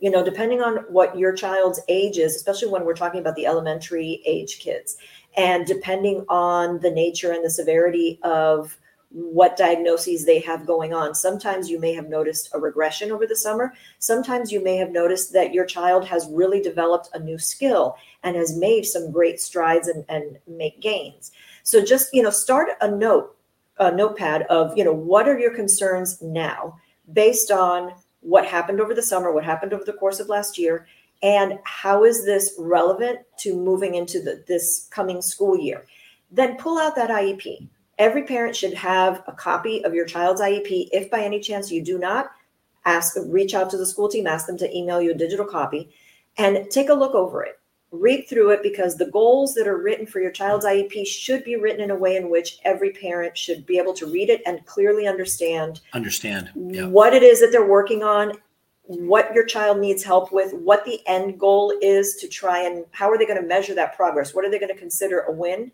[0.00, 3.46] you know, depending on what your child's age is, especially when we're talking about the
[3.46, 4.96] elementary age kids,
[5.36, 8.76] and depending on the nature and the severity of
[9.10, 11.14] what diagnoses they have going on.
[11.14, 13.72] Sometimes you may have noticed a regression over the summer.
[13.98, 18.36] Sometimes you may have noticed that your child has really developed a new skill and
[18.36, 21.32] has made some great strides and, and make gains.
[21.62, 23.36] So just, you know, start a note,
[23.78, 26.78] a notepad of, you know, what are your concerns now
[27.12, 27.94] based on
[28.26, 30.86] what happened over the summer, what happened over the course of last year,
[31.22, 35.84] and how is this relevant to moving into the, this coming school year.
[36.30, 37.68] Then pull out that IEP.
[37.98, 40.88] Every parent should have a copy of your child's IEP.
[40.92, 42.32] If by any chance you do not,
[42.84, 45.90] ask reach out to the school team, ask them to email you a digital copy
[46.36, 47.60] and take a look over it
[47.92, 51.56] read through it because the goals that are written for your child's IEP should be
[51.56, 54.64] written in a way in which every parent should be able to read it and
[54.66, 56.86] clearly understand understand yeah.
[56.86, 58.32] what it is that they're working on
[58.82, 63.10] what your child needs help with what the end goal is to try and how
[63.10, 65.70] are they going to measure that progress what are they going to consider a win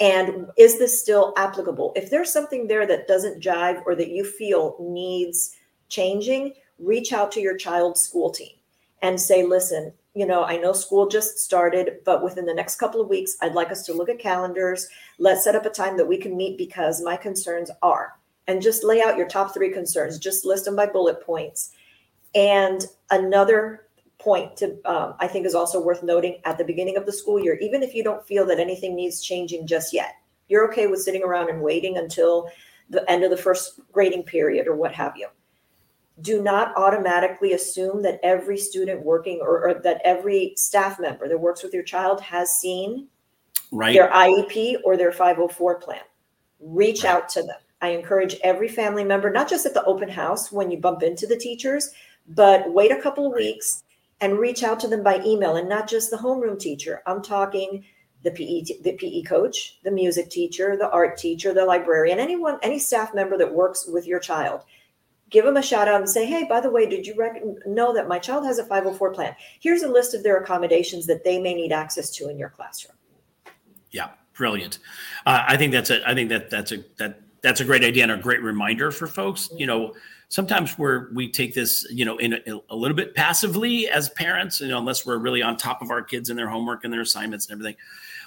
[0.00, 4.24] and is this still applicable if there's something there that doesn't jive or that you
[4.24, 5.56] feel needs
[5.88, 8.54] changing reach out to your child's school team
[9.02, 13.00] and say listen you know, I know school just started, but within the next couple
[13.00, 14.88] of weeks, I'd like us to look at calendars.
[15.18, 18.84] Let's set up a time that we can meet because my concerns are, and just
[18.84, 21.72] lay out your top three concerns, just list them by bullet points.
[22.34, 23.86] And another
[24.18, 27.38] point to, um, I think, is also worth noting at the beginning of the school
[27.38, 30.16] year, even if you don't feel that anything needs changing just yet,
[30.48, 32.48] you're okay with sitting around and waiting until
[32.90, 35.28] the end of the first grading period or what have you
[36.20, 41.38] do not automatically assume that every student working or, or, that every staff member that
[41.38, 43.06] works with your child has seen
[43.70, 43.94] right.
[43.94, 46.00] their IEP or their 504 plan.
[46.60, 47.14] Reach right.
[47.14, 47.58] out to them.
[47.80, 51.26] I encourage every family member, not just at the open house when you bump into
[51.26, 51.90] the teachers,
[52.26, 53.42] but wait a couple of right.
[53.42, 53.84] weeks
[54.20, 57.02] and reach out to them by email and not just the homeroom teacher.
[57.06, 57.84] I'm talking
[58.24, 62.80] the PE the PE coach, the music teacher, the art teacher, the librarian, anyone any
[62.80, 64.64] staff member that works with your child
[65.30, 67.92] give them a shout out and say, hey, by the way, did you rec- know
[67.94, 69.34] that my child has a 504 plan?
[69.60, 72.96] Here's a list of their accommodations that they may need access to in your classroom.
[73.90, 74.78] Yeah, brilliant.
[75.26, 76.06] Uh, I think that's a.
[76.08, 79.06] I think that that's a that that's a great idea and a great reminder for
[79.06, 79.48] folks.
[79.56, 79.94] You know,
[80.28, 84.60] sometimes where we take this, you know, in a, a, little bit passively as parents,
[84.60, 87.00] you know, unless we're really on top of our kids and their homework and their
[87.00, 87.76] assignments and everything.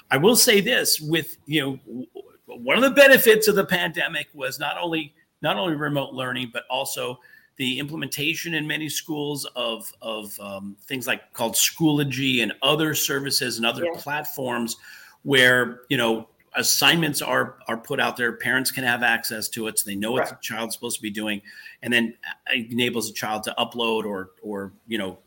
[0.10, 2.06] I will say this: with you know,
[2.48, 6.64] one of the benefits of the pandemic was not only not only remote learning, but
[6.70, 7.20] also
[7.58, 13.58] the implementation in many schools of, of um, things like called Schoology and other services
[13.58, 13.92] and other yeah.
[13.96, 14.78] platforms
[15.24, 18.34] where, you know, assignments are are put out there.
[18.34, 21.10] Parents can have access to it so they know what the child's supposed to be
[21.10, 21.42] doing
[21.82, 22.14] and then
[22.54, 25.18] enables a child to upload or or you know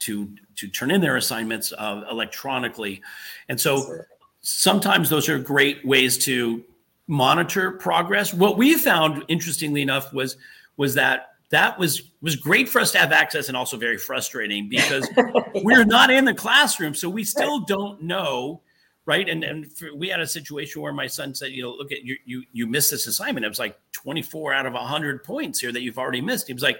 [0.00, 3.02] to to turn in their assignments uh, electronically.
[3.48, 4.04] And so
[4.42, 6.64] sometimes those are great ways to
[7.10, 8.32] monitor progress.
[8.32, 10.36] What we found, interestingly enough, was
[10.76, 14.68] was that that was was great for us to have access and also very frustrating
[14.68, 15.32] because yeah.
[15.56, 18.62] we're not in the classroom, so we still don't know,
[19.04, 19.28] right?
[19.28, 22.04] And and for, we had a situation where my son said, you know, look at
[22.04, 23.44] you you you missed this assignment.
[23.44, 26.46] It was like 24 out of 100 points here that you've already missed.
[26.46, 26.78] He was like,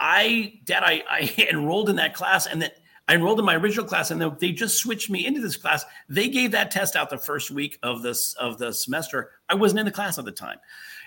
[0.00, 3.86] I dad, I I enrolled in that class and that I enrolled in my original
[3.86, 5.84] class and they just switched me into this class.
[6.08, 9.30] They gave that test out the first week of this of the semester.
[9.48, 10.58] I wasn't in the class at the time.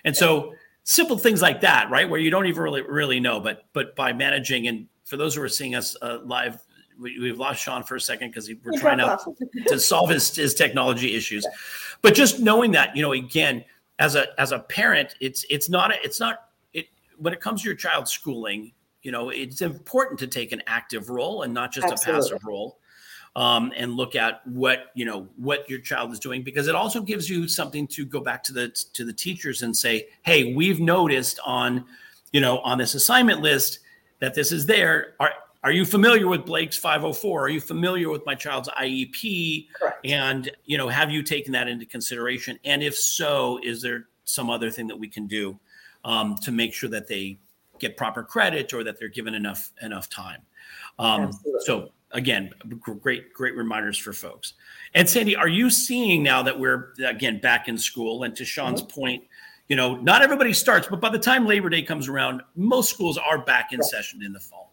[0.03, 2.09] And so simple things like that, right?
[2.09, 5.41] Where you don't even really really know, but but by managing and for those who
[5.41, 6.59] are seeing us uh, live,
[6.97, 9.17] we, have lost Shawn for a second because we're trying to,
[9.67, 11.45] to solve his, his technology issues.
[12.01, 13.65] But just knowing that, you know, again,
[13.99, 16.87] as a as a parent, it's it's not it's not it
[17.17, 18.71] when it comes to your child's schooling,
[19.03, 22.19] you know it's important to take an active role and not just Absolutely.
[22.19, 22.77] a passive role
[23.35, 27.01] um, and look at what you know what your child is doing because it also
[27.01, 30.79] gives you something to go back to the to the teachers and say hey we've
[30.79, 31.85] noticed on
[32.33, 33.79] you know on this assignment list
[34.19, 35.31] that this is there are
[35.63, 37.43] are you familiar with Blake's 504?
[37.43, 39.67] Are you familiar with my child's IEP?
[39.73, 40.03] Correct.
[40.03, 42.57] And you know, have you taken that into consideration?
[42.65, 45.59] And if so, is there some other thing that we can do
[46.03, 47.37] um, to make sure that they
[47.81, 50.41] get proper credit or that they're given enough enough time.
[50.99, 54.53] Um, so again, great great reminders for folks.
[54.93, 58.23] And Sandy, are you seeing now that we're again back in school?
[58.23, 58.99] And to Shawn's mm-hmm.
[58.99, 59.23] point,
[59.67, 63.17] you know, not everybody starts, but by the time Labor Day comes around, most schools
[63.17, 63.89] are back in right.
[63.89, 64.71] session in the fall.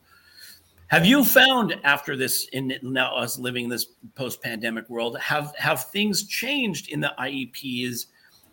[0.88, 5.90] Have you found after this in now us living in this post-pandemic world, have have
[5.90, 8.06] things changed in the IEPs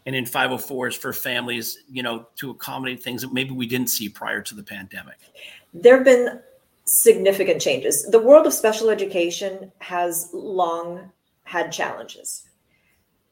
[0.06, 4.10] and in 504s for families, you know, to accommodate things that maybe we didn't see
[4.10, 5.18] prior to the pandemic?
[5.74, 6.40] There have been
[6.86, 8.04] significant changes.
[8.04, 11.12] The world of special education has long
[11.44, 12.48] had challenges.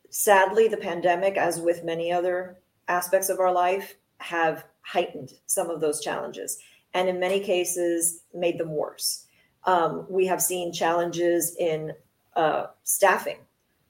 [0.09, 2.57] Sadly, the pandemic, as with many other
[2.87, 6.57] aspects of our life, have heightened some of those challenges
[6.93, 9.25] and in many cases made them worse.
[9.65, 11.93] Um, we have seen challenges in
[12.35, 13.37] uh, staffing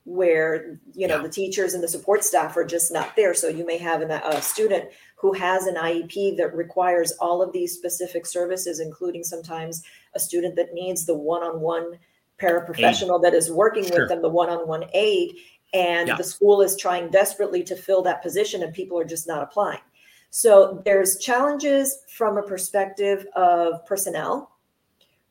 [0.06, 1.24] where you know yeah.
[1.24, 4.42] the teachers and the support staff are just not there so you may have a
[4.42, 4.90] student
[5.24, 9.82] who has an IEP that requires all of these specific services, including sometimes
[10.16, 11.98] a student that needs the one on one
[12.42, 13.24] paraprofessional aid.
[13.24, 14.02] that is working sure.
[14.02, 15.38] with them, the one on one aid.
[15.74, 16.18] And yeah.
[16.18, 19.80] the school is trying desperately to fill that position, and people are just not applying.
[20.30, 24.52] So there's challenges from a perspective of personnel,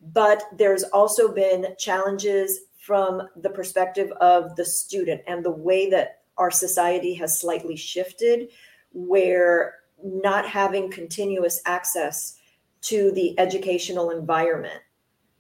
[0.01, 6.23] but there's also been challenges from the perspective of the student and the way that
[6.37, 8.49] our society has slightly shifted,
[8.93, 12.41] where not having continuous access
[12.81, 14.81] to the educational environment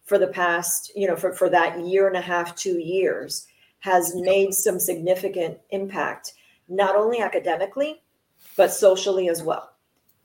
[0.05, 3.49] for the past, you know, for, for that year and a half, two years,
[3.81, 6.35] has made some significant impact,
[6.69, 8.03] not only academically,
[8.57, 9.73] but socially as well.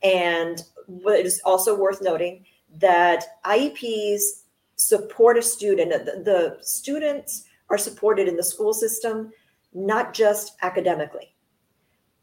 [0.03, 4.43] And it is also worth noting that IEPs
[4.77, 9.31] support a student, the, the students are supported in the school system,
[9.73, 11.35] not just academically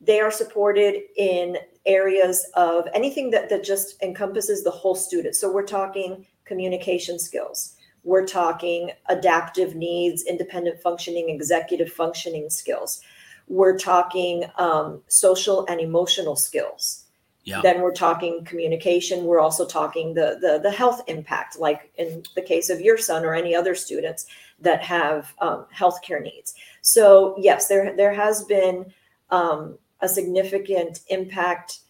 [0.05, 5.35] they are supported in areas of anything that, that just encompasses the whole student.
[5.35, 7.77] So we're talking communication skills.
[8.03, 13.01] We're talking adaptive needs, independent functioning, executive functioning skills.
[13.49, 17.04] We're talking um, social and emotional skills.
[17.45, 17.61] Yeah.
[17.63, 19.25] Then we're talking communication.
[19.25, 23.25] We're also talking the, the the health impact, like in the case of your son
[23.25, 24.27] or any other students
[24.61, 26.55] that have um, healthcare needs.
[26.81, 28.93] So yes, there there has been
[29.31, 31.81] um, a significant impact.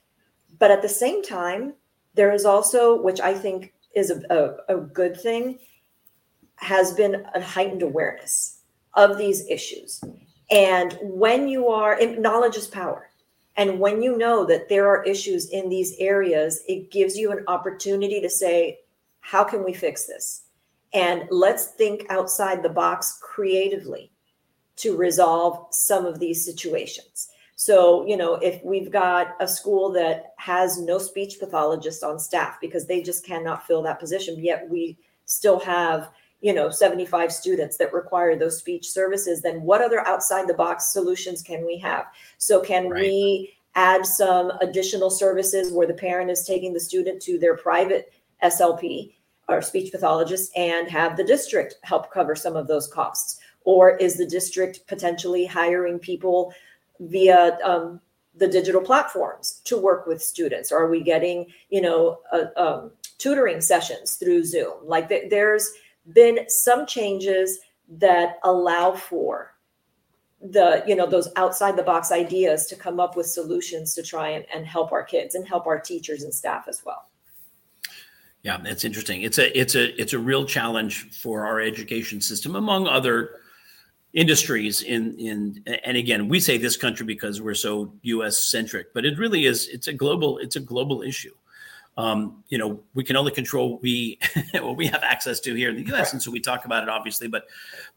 [0.58, 1.74] But at the same time,
[2.14, 5.58] there is also, which I think is a, a, a good thing,
[6.56, 8.60] has been a heightened awareness
[8.94, 10.02] of these issues.
[10.50, 13.10] And when you are, knowledge is power.
[13.56, 17.44] And when you know that there are issues in these areas, it gives you an
[17.46, 18.80] opportunity to say,
[19.20, 20.44] how can we fix this?
[20.92, 24.10] And let's think outside the box creatively
[24.76, 27.28] to resolve some of these situations.
[27.56, 32.60] So, you know, if we've got a school that has no speech pathologist on staff
[32.60, 37.76] because they just cannot fill that position, yet we still have, you know, 75 students
[37.78, 42.06] that require those speech services, then what other outside the box solutions can we have?
[42.38, 43.02] So, can right.
[43.02, 48.12] we add some additional services where the parent is taking the student to their private
[48.42, 49.14] SLP
[49.48, 53.40] or speech pathologist and have the district help cover some of those costs?
[53.64, 56.52] Or is the district potentially hiring people?
[57.00, 58.00] via um,
[58.36, 60.72] the digital platforms to work with students?
[60.72, 62.20] Are we getting, you know,
[62.56, 64.74] um, tutoring sessions through Zoom?
[64.84, 65.70] Like th- there's
[66.12, 69.54] been some changes that allow for
[70.40, 74.28] the you know those outside the box ideas to come up with solutions to try
[74.30, 77.08] and, and help our kids and help our teachers and staff as well.
[78.42, 79.22] Yeah that's interesting.
[79.22, 83.40] It's a it's a it's a real challenge for our education system among other
[84.12, 89.04] industries in in and again we say this country because we're so us centric but
[89.04, 91.34] it really is it's a global it's a global issue
[91.96, 94.18] um, you know we can only control what we
[94.54, 96.88] what we have access to here in the us and so we talk about it
[96.88, 97.46] obviously but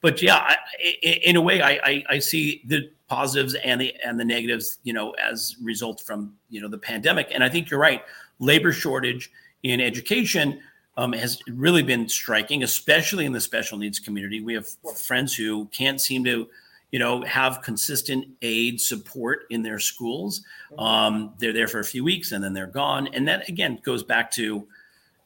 [0.02, 0.58] but yeah I,
[1.04, 4.94] in a way I, I, I see the positives and the and the negatives you
[4.94, 8.04] know as result from you know the pandemic and i think you're right
[8.40, 9.32] labor shortage
[9.64, 10.60] in education
[10.98, 14.42] um, has really been striking, especially in the special needs community.
[14.42, 16.48] We have friends who can't seem to,
[16.92, 20.42] you know, have consistent aid support in their schools.
[20.78, 23.08] Um, they're there for a few weeks and then they're gone.
[23.08, 24.68] And that again goes back to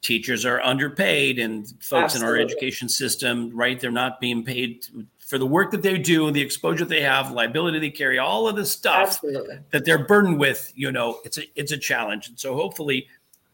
[0.01, 2.19] teachers are underpaid and folks Absolutely.
[2.19, 3.79] in our education system, right?
[3.79, 4.87] They're not being paid
[5.19, 8.55] for the work that they do, the exposure they have, liability they carry, all of
[8.55, 9.59] the stuff Absolutely.
[9.69, 10.71] that they're burdened with.
[10.75, 12.27] You know, it's a it's a challenge.
[12.27, 13.07] And so hopefully,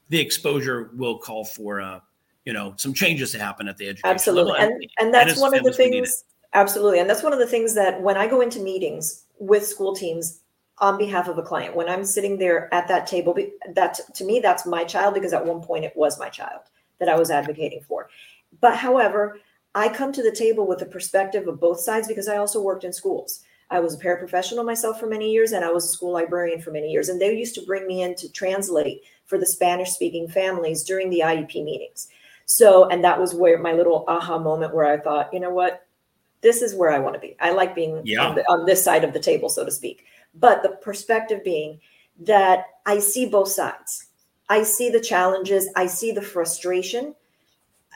[0.09, 1.99] the exposure will call for uh,
[2.45, 4.73] you know some changes to happen at the education absolutely level.
[4.73, 8.01] and, and that's one of the things absolutely and that's one of the things that
[8.01, 10.41] when i go into meetings with school teams
[10.79, 13.35] on behalf of a client when i'm sitting there at that table
[13.73, 16.61] that to me that's my child because at one point it was my child
[16.99, 18.09] that i was advocating for
[18.61, 19.39] but however
[19.75, 22.83] i come to the table with the perspective of both sides because i also worked
[22.83, 26.13] in schools I was a paraprofessional myself for many years, and I was a school
[26.13, 27.09] librarian for many years.
[27.09, 31.09] And they used to bring me in to translate for the Spanish speaking families during
[31.09, 32.07] the IEP meetings.
[32.45, 35.85] So, and that was where my little aha moment where I thought, you know what,
[36.41, 37.35] this is where I want to be.
[37.39, 38.27] I like being yeah.
[38.27, 40.05] on, the, on this side of the table, so to speak.
[40.35, 41.79] But the perspective being
[42.19, 44.07] that I see both sides.
[44.49, 47.15] I see the challenges, I see the frustration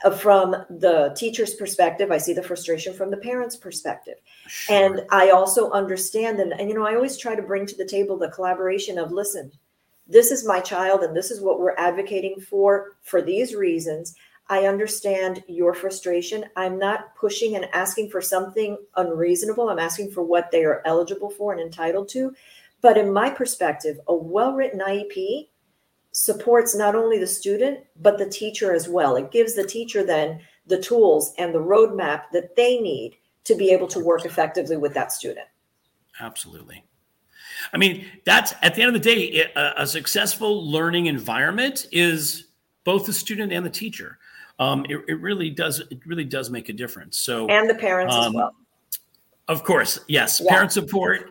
[0.04, 4.16] uh, from the teacher's perspective i see the frustration from the parents perspective
[4.48, 4.76] sure.
[4.76, 7.84] and i also understand and, and you know i always try to bring to the
[7.84, 9.50] table the collaboration of listen
[10.08, 14.14] this is my child and this is what we're advocating for for these reasons
[14.52, 16.44] I understand your frustration.
[16.56, 19.70] I'm not pushing and asking for something unreasonable.
[19.70, 22.34] I'm asking for what they are eligible for and entitled to.
[22.82, 25.48] But in my perspective, a well written IEP
[26.10, 29.16] supports not only the student, but the teacher as well.
[29.16, 33.70] It gives the teacher then the tools and the roadmap that they need to be
[33.70, 35.46] able to work effectively with that student.
[36.20, 36.84] Absolutely.
[37.72, 42.48] I mean, that's at the end of the day, a, a successful learning environment is
[42.84, 44.18] both the student and the teacher.
[44.58, 45.80] Um, it, it, really does.
[45.80, 47.18] It really does make a difference.
[47.18, 48.54] So and the parents um, as well.
[49.48, 50.40] Of course, yes.
[50.42, 50.52] Yeah.
[50.52, 51.30] Parent support.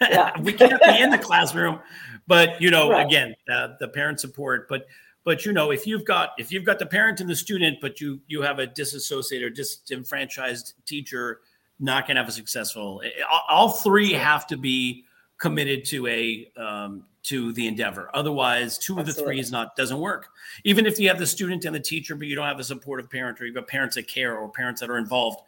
[0.00, 0.38] Yeah.
[0.40, 1.80] we can't be in the classroom,
[2.26, 3.06] but you know, right.
[3.06, 4.68] again, uh, the parent support.
[4.68, 4.86] But
[5.24, 8.00] but you know, if you've got if you've got the parent and the student, but
[8.00, 11.40] you you have a disassociated or disenfranchised teacher,
[11.78, 13.00] not going to have a successful.
[13.48, 15.04] All three have to be
[15.38, 18.10] committed to a um, to the endeavor.
[18.14, 19.10] Otherwise, two Absolutely.
[19.10, 20.28] of the three is not doesn't work.
[20.64, 23.10] Even if you have the student and the teacher, but you don't have a supportive
[23.10, 25.40] parent, or you've got parents that care or parents that are involved,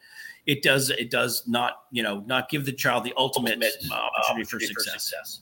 [0.47, 4.09] it does it does not you know not give the child the ultimate, ultimate uh,
[4.31, 4.85] opportunity, for, success.
[4.85, 5.41] for success.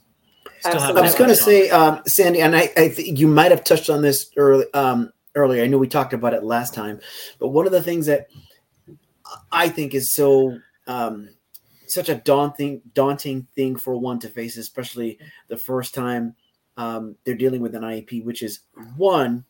[0.65, 3.91] I was going to say, um, Sandy, and I, I think you might have touched
[3.91, 5.65] on this early, um, earlier.
[5.65, 7.01] I know we talked about it last time,
[7.41, 8.29] but one of the things that
[9.51, 10.57] I think is so
[10.87, 11.31] um,
[11.93, 15.19] such a daunting daunting thing for one to face, especially
[15.49, 16.35] the first time
[16.77, 18.61] um, they're dealing with an IEP, which is
[18.97, 19.45] one,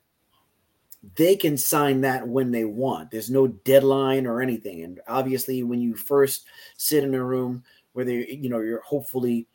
[1.17, 3.11] they can sign that when they want.
[3.11, 4.83] There's no deadline or anything.
[4.83, 9.47] And obviously, when you first sit in a room where they, you know, you're hopefully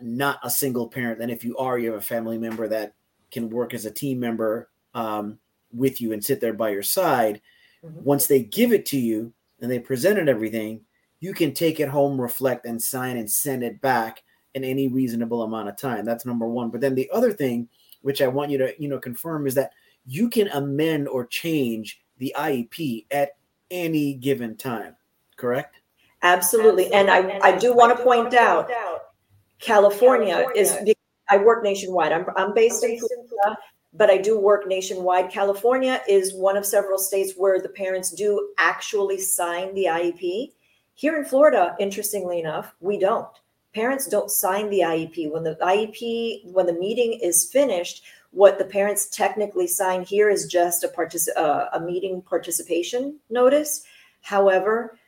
[0.00, 2.94] not a single parent, then if you are, you have a family member that
[3.30, 5.38] can work as a team member um,
[5.72, 7.40] with you and sit there by your side.
[7.84, 8.04] Mm-hmm.
[8.04, 10.82] Once they give it to you and they presented everything,
[11.24, 14.22] you can take it home, reflect, and sign and send it back
[14.54, 16.04] in any reasonable amount of time.
[16.04, 16.68] That's number one.
[16.68, 17.66] But then the other thing,
[18.02, 19.72] which I want you to, you know, confirm is that
[20.04, 23.36] you can amend or change the IEP at
[23.70, 24.96] any given time.
[25.36, 25.80] Correct?
[26.22, 26.92] Absolutely.
[26.92, 28.70] And I, I do want to point out
[29.60, 30.76] California, is
[31.30, 32.12] I work nationwide.
[32.12, 33.56] I'm, I'm based in Florida,
[33.94, 35.30] but I do work nationwide.
[35.30, 40.50] California is one of several states where the parents do actually sign the IEP.
[40.94, 43.28] Here in Florida, interestingly enough, we don't.
[43.74, 45.32] Parents don't sign the IEP.
[45.32, 50.46] When the IEP, when the meeting is finished, what the parents technically sign here is
[50.46, 53.84] just a partic- uh, a meeting participation notice.
[54.22, 54.98] However,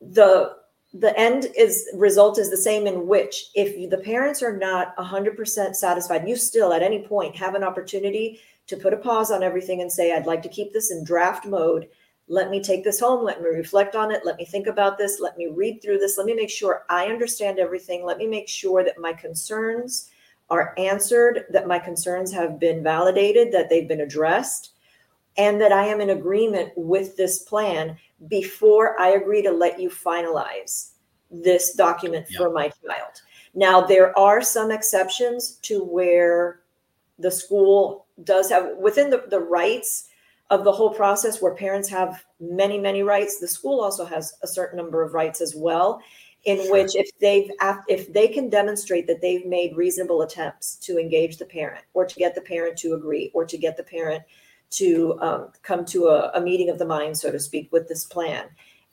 [0.00, 0.56] the
[0.94, 5.74] the end is result is the same in which if the parents are not 100%
[5.74, 9.80] satisfied you still at any point have an opportunity to put a pause on everything
[9.80, 11.88] and say i'd like to keep this in draft mode
[12.28, 15.20] let me take this home let me reflect on it let me think about this
[15.20, 18.48] let me read through this let me make sure i understand everything let me make
[18.48, 20.10] sure that my concerns
[20.50, 24.72] are answered that my concerns have been validated that they've been addressed
[25.36, 27.96] and that i am in agreement with this plan
[28.28, 30.90] before i agree to let you finalize
[31.30, 33.22] this document for my child.
[33.54, 36.60] Now there are some exceptions to where
[37.18, 40.08] the school does have within the, the rights
[40.50, 44.46] of the whole process where parents have many many rights the school also has a
[44.46, 46.00] certain number of rights as well
[46.44, 46.72] in sure.
[46.72, 47.50] which if they've
[47.88, 52.14] if they can demonstrate that they've made reasonable attempts to engage the parent or to
[52.14, 54.22] get the parent to agree or to get the parent
[54.68, 58.04] to um, come to a, a meeting of the mind so to speak with this
[58.04, 58.46] plan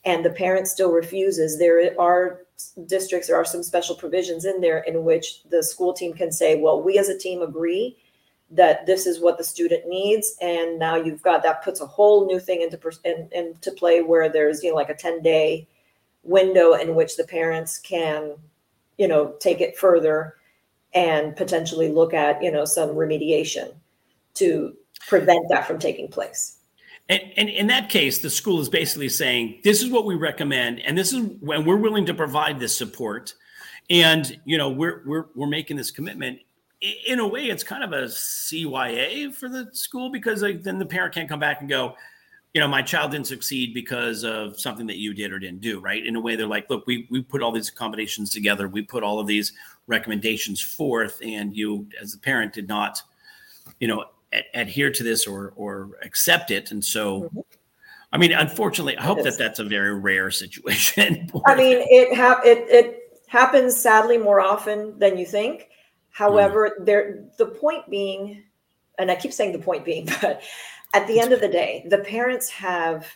[0.05, 2.41] and the parent still refuses there are
[2.87, 6.59] districts there are some special provisions in there in which the school team can say
[6.59, 7.97] well we as a team agree
[8.53, 12.27] that this is what the student needs and now you've got that puts a whole
[12.27, 15.67] new thing into in, into play where there's you know like a 10 day
[16.23, 18.35] window in which the parents can
[18.97, 20.35] you know take it further
[20.93, 23.73] and potentially look at you know some remediation
[24.35, 24.75] to
[25.07, 26.57] prevent that from taking place
[27.09, 30.79] and, and, in that case, the school is basically saying, this is what we recommend,
[30.79, 33.33] and this is when we're willing to provide this support.
[33.89, 36.39] And you know, we're we're we're making this commitment
[36.83, 40.85] in a way, it's kind of a CYA for the school because like, then the
[40.85, 41.95] parent can't come back and go,
[42.53, 45.79] you know, my child didn't succeed because of something that you did or didn't do,
[45.79, 46.05] right?
[46.05, 49.01] In a way, they're like, look, we we put all these accommodations together, we put
[49.01, 49.53] all of these
[49.87, 53.01] recommendations forth, and you, as a parent, did not,
[53.79, 57.23] you know, ad- adhere to this or or accept it, and so.
[57.23, 57.39] Mm-hmm.
[58.11, 61.31] I mean, unfortunately, I hope that that's a very rare situation.
[61.47, 65.69] I mean, it ha- it it happens sadly more often than you think.
[66.13, 66.85] However, mm.
[66.85, 68.43] there the point being,
[68.97, 70.41] and I keep saying the point being, but
[70.93, 73.07] at the end of the day, the parents have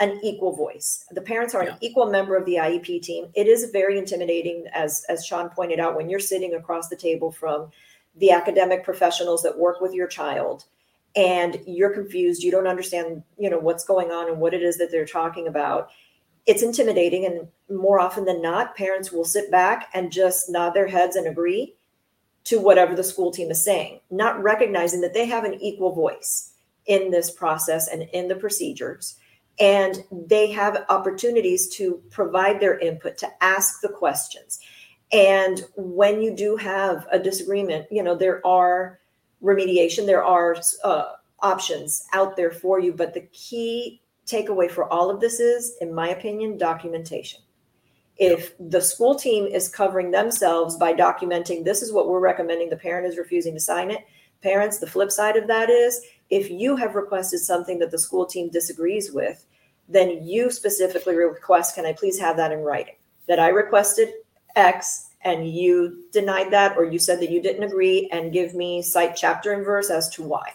[0.00, 1.04] an equal voice.
[1.10, 1.72] The parents are yeah.
[1.72, 3.26] an equal member of the IEP team.
[3.34, 7.30] It is very intimidating, as as Shawn pointed out, when you're sitting across the table
[7.30, 7.70] from
[8.16, 10.64] the academic professionals that work with your child
[11.16, 14.76] and you're confused you don't understand you know what's going on and what it is
[14.76, 15.88] that they're talking about
[16.46, 20.86] it's intimidating and more often than not parents will sit back and just nod their
[20.86, 21.74] heads and agree
[22.48, 26.52] to whatever the school team is saying not recognizing that they have an equal voice
[26.86, 29.16] in this process and in the procedures.
[29.60, 34.60] And they have opportunities to provide their input to ask the questions.
[35.12, 39.00] And when you do have a disagreement you know there are
[39.42, 42.92] remediation there are uh, options out there for you.
[42.92, 47.40] But the key takeaway for all of this is, in my opinion, documentation.
[48.18, 52.76] If the school team is covering themselves by documenting this is what we're recommending, the
[52.76, 54.04] parent is refusing to sign it.
[54.42, 56.00] Parents, the flip side of that is
[56.30, 59.46] if you have requested something that the school team disagrees with,
[59.88, 62.94] then you specifically request, can I please have that in writing?
[63.26, 64.12] That I requested
[64.56, 68.82] X and you denied that, or you said that you didn't agree, and give me
[68.82, 70.52] cite chapter and verse as to why.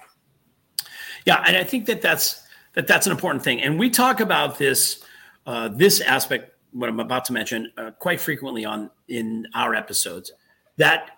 [1.26, 2.44] Yeah, and I think that that's
[2.74, 3.62] that that's an important thing.
[3.62, 5.04] And we talk about this
[5.46, 10.32] uh, this aspect, what I'm about to mention, uh, quite frequently on in our episodes.
[10.78, 11.12] That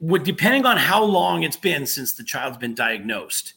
[0.00, 3.54] would depending on how long it's been since the child's been diagnosed.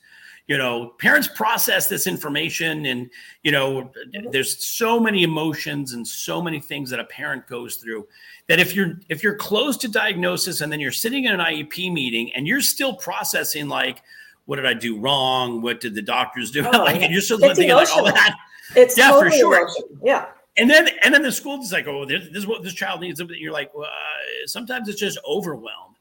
[0.47, 3.09] You know, parents process this information, and
[3.41, 3.91] you know,
[4.29, 8.07] there's so many emotions and so many things that a parent goes through.
[8.47, 11.91] That if you're if you're close to diagnosis, and then you're sitting in an IEP
[11.91, 14.03] meeting, and you're still processing like
[14.45, 15.61] what did I do wrong?
[15.61, 16.63] What did the doctors do?
[16.73, 18.35] Oh, like, and you're still thinking like all that.
[18.75, 19.57] It's yeah, totally for sure.
[19.61, 19.89] Emotional.
[20.03, 20.25] Yeah.
[20.57, 23.01] And then, and then the school is like, oh, this, this is what this child
[23.01, 23.19] needs.
[23.19, 25.95] And you're like, well, uh, sometimes it's just overwhelmed.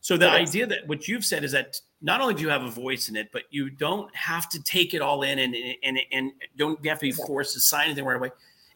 [0.00, 0.48] So the yes.
[0.48, 3.16] idea that what you've said is that not only do you have a voice in
[3.16, 6.98] it, but you don't have to take it all in and and and don't have
[7.00, 8.30] to be forced to sign anything right away.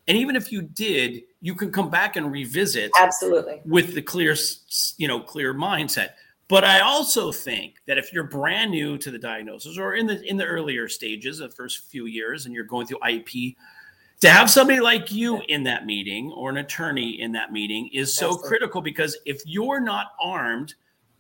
[0.07, 4.37] And even if you did, you can come back and revisit absolutely with the clear,
[4.99, 6.11] you know, clear mindset.
[6.49, 10.23] But I also think that if you're brand new to the diagnosis or in the
[10.29, 13.57] in the earlier stages, the first few years, and you're going through IEP,
[14.21, 18.15] to have somebody like you in that meeting or an attorney in that meeting is
[18.15, 18.49] so Absolutely.
[18.49, 20.75] critical because if you're not armed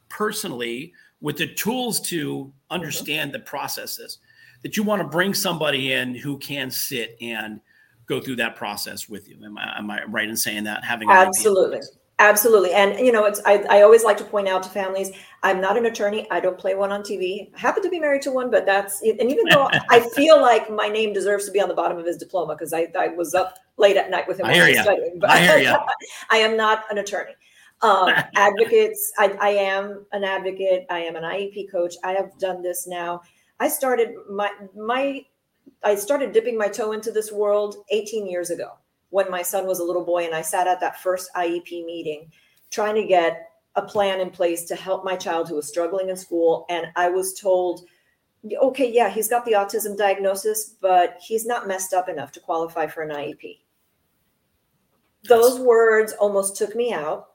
[0.09, 3.41] personally with the tools to understand mm-hmm.
[3.41, 4.19] the processes,
[4.63, 7.61] that you want to bring somebody in who can sit and
[8.07, 9.37] go through that process with you.
[9.45, 10.83] Am I, am I right in saying that?
[10.83, 11.81] Having absolutely,
[12.19, 12.73] Absolutely.
[12.73, 15.11] And, you know, it's, I, I always like to point out to families,
[15.45, 16.27] I'm not an attorney.
[16.31, 17.51] I don't play one on TV.
[17.55, 20.71] I happen to be married to one, but that's, and even though I feel like
[20.71, 23.35] my name deserves to be on the bottom of his diploma because I, I was
[23.35, 24.47] up late at night with him.
[24.47, 24.81] I hear you.
[24.81, 25.77] Studying, but I hear you.
[26.31, 27.35] I am not an attorney.
[27.83, 30.87] Um, advocates, I, I am an advocate.
[30.89, 31.95] I am an IEP coach.
[32.03, 33.21] I have done this now.
[33.61, 35.27] I started my, my,
[35.83, 38.71] I started dipping my toe into this world 18 years ago
[39.11, 42.33] when my son was a little boy and I sat at that first IEP meeting
[42.71, 46.17] trying to get a plan in place to help my child who was struggling in
[46.17, 46.67] school.
[46.69, 47.83] And I was told,
[48.53, 52.87] okay, yeah, he's got the autism diagnosis, but he's not messed up enough to qualify
[52.87, 53.61] for an IEP.
[55.29, 57.31] Those words almost took me out.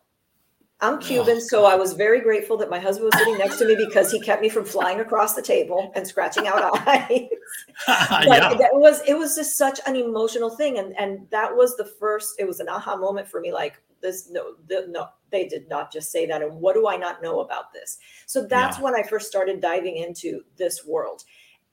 [0.81, 3.57] I'm oh, Cuban, oh, so I was very grateful that my husband was sitting next
[3.57, 7.27] to me because he kept me from flying across the table and scratching out eyes.
[7.87, 8.53] but yeah.
[8.53, 12.35] it was it was just such an emotional thing, and and that was the first.
[12.39, 13.51] It was an aha moment for me.
[13.51, 16.41] Like this, no, the, no, they did not just say that.
[16.41, 17.97] And what do I not know about this?
[18.25, 18.83] So that's yeah.
[18.83, 21.23] when I first started diving into this world.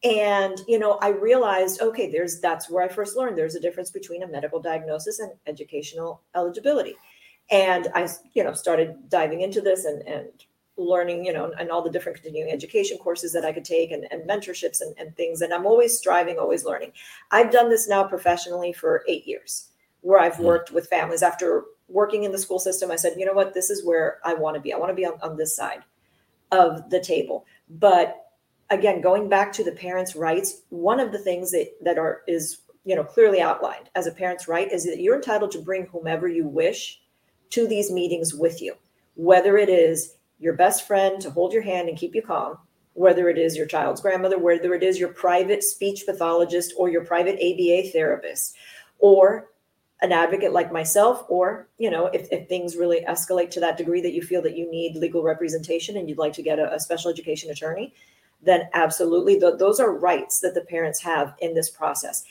[0.05, 3.91] And you know, I realized, okay, there's that's where I first learned there's a difference
[3.91, 6.97] between a medical diagnosis and educational eligibility
[7.51, 10.29] and I, you know, started diving into this and, and
[10.77, 14.07] learning, you know, and all the different continuing education courses that I could take and,
[14.11, 15.41] and mentorships and, and things.
[15.41, 16.93] And I'm always striving, always learning.
[17.31, 19.71] I've done this now professionally for eight years,
[20.01, 20.45] where I've hmm.
[20.45, 21.23] worked with families.
[21.23, 24.35] After working in the school system, I said, you know what, this is where I
[24.35, 24.73] want to be.
[24.73, 25.83] I want to be on, on this side
[26.53, 27.45] of the table.
[27.69, 28.27] But
[28.71, 32.59] again, going back to the parents' rights, one of the things that, that are is
[32.85, 36.29] you know clearly outlined as a parent's right is that you're entitled to bring whomever
[36.29, 37.01] you wish
[37.51, 38.75] to these meetings with you,
[39.15, 42.59] whether it is your best friend to hold your hand and keep you calm,
[42.95, 47.05] whether it is your child's grandmother, whether it is your private speech pathologist or your
[47.05, 48.57] private ABA therapist,
[48.99, 49.49] or
[50.03, 54.01] an advocate like myself, or you know, if, if things really escalate to that degree
[54.01, 56.81] that you feel that you need legal representation and you'd like to get a, a
[56.81, 57.95] special education attorney,
[58.43, 62.25] then absolutely, th- those are rights that the parents have in this process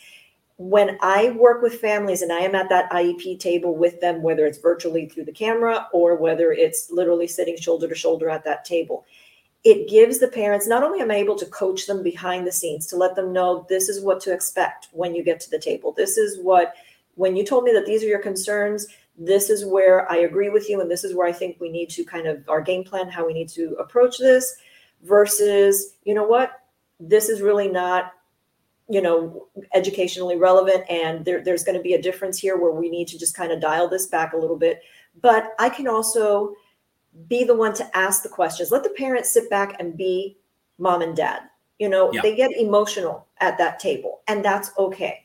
[0.57, 4.45] when I work with families and I am at that IEP table with them, whether
[4.45, 8.63] it's virtually through the camera or whether it's literally sitting shoulder to shoulder at that
[8.63, 9.05] table,
[9.65, 12.87] it gives the parents not only am I able to coach them behind the scenes
[12.87, 15.91] to let them know this is what to expect when you get to the table.
[15.91, 16.75] This is what,
[17.15, 18.87] when you told me that these are your concerns,
[19.17, 21.89] this is where I agree with you, and this is where I think we need
[21.91, 24.55] to kind of our game plan, how we need to approach this,
[25.03, 26.61] versus, you know what,
[26.99, 28.13] this is really not
[28.87, 32.89] you know educationally relevant and there, there's going to be a difference here where we
[32.89, 34.81] need to just kind of dial this back a little bit.
[35.21, 36.53] But i can also
[37.27, 38.71] be the one to ask the questions.
[38.71, 40.37] Let the parents sit back and be
[40.77, 41.41] mom and dad.
[41.79, 42.21] You know Yeah.
[42.21, 45.24] they get emotional at that table and that's okay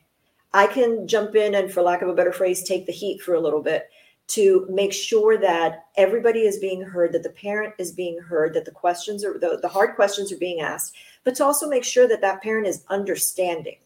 [0.53, 3.33] i can jump in and for lack of a better phrase take the heat for
[3.33, 3.89] a little bit
[4.27, 8.63] to make sure that everybody is being heard that the parent is being heard that
[8.63, 12.07] the questions are the, the hard questions are being asked but to also make sure
[12.07, 13.77] that that parent is understanding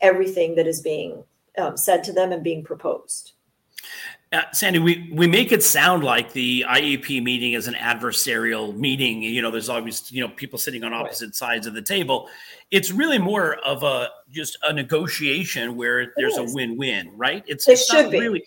[0.00, 1.22] everything that is being
[1.58, 3.32] um, said to them and being proposed
[4.34, 9.22] Uh, Sandy, we, we make it sound like the IEP meeting is an adversarial meeting.
[9.22, 12.28] You know, there's always, you know, people sitting on opposite sides of the table.
[12.72, 17.44] It's really more of a just a negotiation where there's a win-win, right?
[17.46, 18.18] It's, It it's not should be.
[18.20, 18.44] really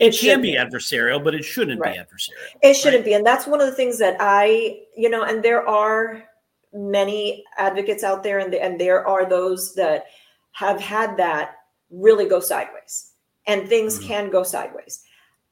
[0.00, 0.58] It it, can be be.
[0.58, 1.94] adversarial, but it shouldn't Right.
[1.94, 2.58] be adversarial.
[2.62, 3.12] It shouldn't be.
[3.14, 6.24] And that's one of the things that I, you know, and there are
[6.72, 10.06] many advocates out there and, and there are those that
[10.52, 11.58] have had that
[11.90, 13.12] really go sideways
[13.46, 14.06] and things Mhm.
[14.06, 15.04] can go sideways.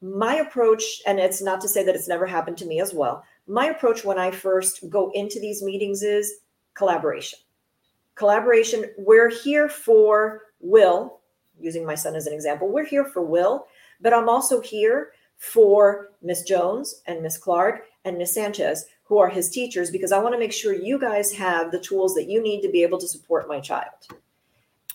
[0.03, 3.25] My approach, and it's not to say that it's never happened to me as well.
[3.47, 6.41] My approach when I first go into these meetings is
[6.75, 7.39] collaboration.
[8.15, 8.85] Collaboration.
[8.99, 11.21] We're here for Will,
[11.59, 12.69] using my son as an example.
[12.69, 13.67] We're here for Will,
[14.01, 19.29] but I'm also here for Miss Jones and Miss Clark and Miss Sanchez, who are
[19.29, 22.43] his teachers, because I want to make sure you guys have the tools that you
[22.43, 23.93] need to be able to support my child.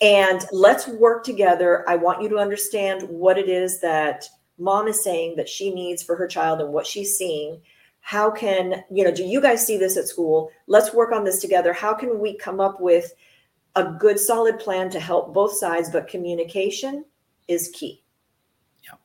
[0.01, 1.87] And let's work together.
[1.87, 4.27] I want you to understand what it is that
[4.57, 7.61] mom is saying that she needs for her child and what she's seeing.
[8.01, 10.51] How can, you know, do you guys see this at school?
[10.67, 11.71] Let's work on this together.
[11.71, 13.13] How can we come up with
[13.75, 15.89] a good, solid plan to help both sides?
[15.89, 17.05] But communication
[17.47, 18.03] is key.
[18.83, 18.95] Yeah,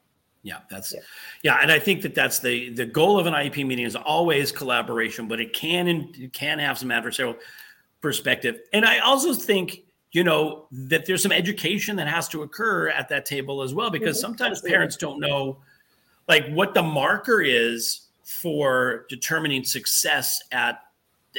[0.42, 1.00] yeah, that's Yeah.
[1.42, 1.58] yeah.
[1.62, 5.28] and I think that that's the the goal of an IEP meeting is always collaboration,
[5.28, 7.36] but it can and it can have some adversarial
[8.00, 8.60] perspective.
[8.72, 9.80] And I also think
[10.16, 13.90] you know that there's some education that has to occur at that table as well,
[13.90, 15.58] because Mhm, sometimes parents don't know
[16.26, 20.80] like what the marker is for determining success at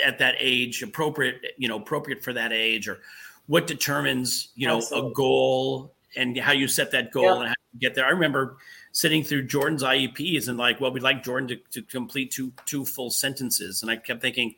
[0.06, 3.00] at that age, appropriate you know appropriate for that age, or
[3.48, 5.10] what determines you know Absolutely.
[5.10, 7.38] a goal and how you set that goal Yep.
[7.38, 8.06] and how you get there.
[8.06, 8.58] I remember
[8.92, 12.86] sitting through Jordan's IEPs and like, well, we'd like Jordan to, to complete two two
[12.86, 14.54] full sentences, and I kept thinking,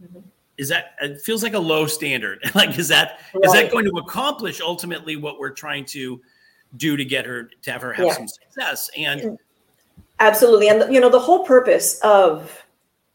[0.00, 0.22] Mhm.
[0.58, 2.40] Is that it feels like a low standard?
[2.54, 3.64] like, is that is Right.
[3.64, 6.20] that going to accomplish ultimately what we're trying to
[6.76, 8.12] do to get her to have her have Yeah.
[8.14, 8.90] some success?
[8.96, 9.38] And
[10.20, 10.68] Absolutely.
[10.68, 12.64] And, you know, the whole purpose of,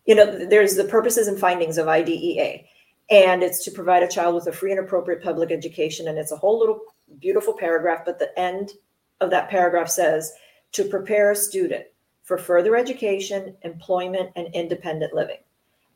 [0.05, 2.63] you know, there's the purposes and findings of IDEA,
[3.09, 6.07] and it's to provide a child with a free and appropriate public education.
[6.07, 6.79] And it's a whole little
[7.19, 8.71] beautiful paragraph, but the end
[9.19, 10.33] of that paragraph says
[10.71, 11.85] to prepare a student
[12.23, 15.39] for further education, employment, and independent living.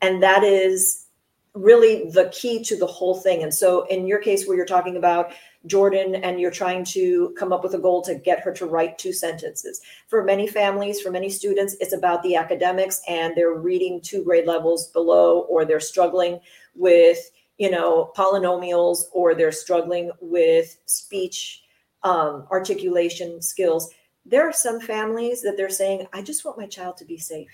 [0.02, 1.06] And that is
[1.54, 3.42] really the key to the whole thing.
[3.42, 5.32] And so, in your case, where you're talking about
[5.66, 8.98] Jordan and you're trying to come up with a goal to get her to write
[8.98, 14.00] two sentences, for many families, for many students, it's about the academics and they're reading
[14.00, 16.40] two grade levels below, or they're struggling
[16.74, 21.62] with, you know, polynomials, or they're struggling with speech
[22.04, 23.90] um, articulation skills.
[24.24, 27.50] There are some families that they're saying, I just want my child to be safe.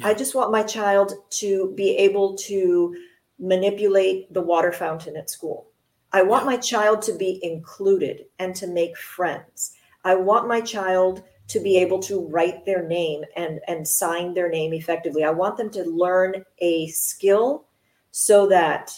[0.00, 0.08] Yeah.
[0.08, 2.94] I just want my child to be able to
[3.38, 5.68] manipulate the water fountain at school.
[6.12, 6.50] I want Yeah.
[6.50, 9.72] my child to be included and to make friends.
[10.04, 14.48] I want my child to be able to write their name and, and sign their
[14.48, 15.24] name effectively.
[15.24, 17.66] I want them to learn a skill
[18.12, 18.92] so that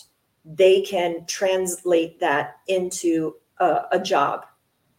[0.44, 4.44] they can translate that into a, a job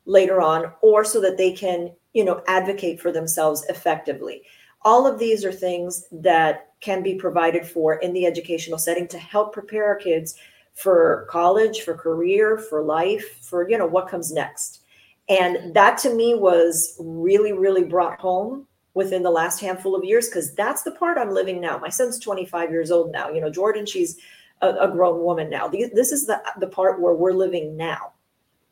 [0.05, 4.43] later on or so that they can you know advocate for themselves effectively
[4.85, 9.17] all of these are things that can be provided for in the educational setting to
[9.17, 10.35] help prepare our kids
[10.73, 14.81] for college for career for life for you know what comes next.
[15.29, 20.27] And that to me was really really brought home within the last handful of years
[20.27, 21.77] because that's the part i'm living now.
[21.77, 23.29] My son's 25 years old now.
[23.29, 24.17] You know jordan she's
[24.61, 25.67] a, a grown woman now.
[25.67, 28.13] This is the the part where we're living now.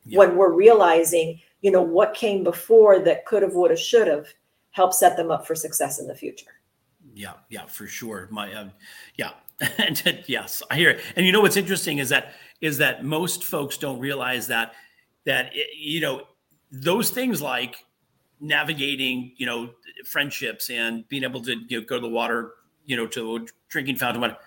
[0.03, 0.17] Yeah.
[0.17, 4.25] when we're realizing you know what came before that could have would have should have
[4.71, 6.51] help set them up for success in the future
[7.13, 8.27] Yeah, yeah, for sure.
[8.31, 8.69] My, uh,
[9.15, 9.31] yeah,
[9.77, 11.01] and yes, I hear it.
[11.15, 14.73] And you know what's interesting is that is that most folks don't realize that
[15.25, 16.23] that it, you know
[16.71, 17.85] those things like
[18.39, 19.71] navigating, you know,
[20.05, 22.53] friendships and being able to you know, go to the water,
[22.85, 24.21] you know, to a drinking fountain.
[24.21, 24.41] What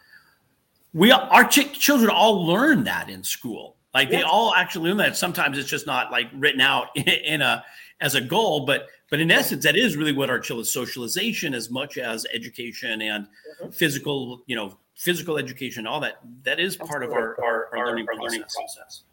[0.92, 3.76] we our ch- children all learn that in school.
[3.92, 5.16] Like they all actually learn that.
[5.16, 7.64] Sometimes it's just not like written out in a
[8.00, 11.54] as a goal, but but in essence, that is really what our chill is socialization
[11.54, 13.28] as much as education and
[13.62, 13.72] Mhm.
[13.72, 16.18] physical, you know, physical education, all that.
[16.42, 19.04] That is part of our, our, our learning process.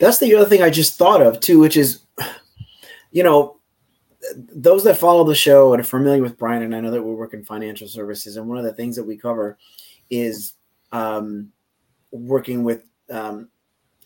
[0.00, 2.00] that's the other thing I just thought of too, which is,
[3.12, 3.60] you know,
[4.34, 7.14] those that follow the show and are familiar with Brian, and I know that we
[7.14, 9.58] work in financial services, and one of the things that we cover
[10.10, 10.54] is
[10.90, 11.52] um,
[12.10, 13.48] working with um,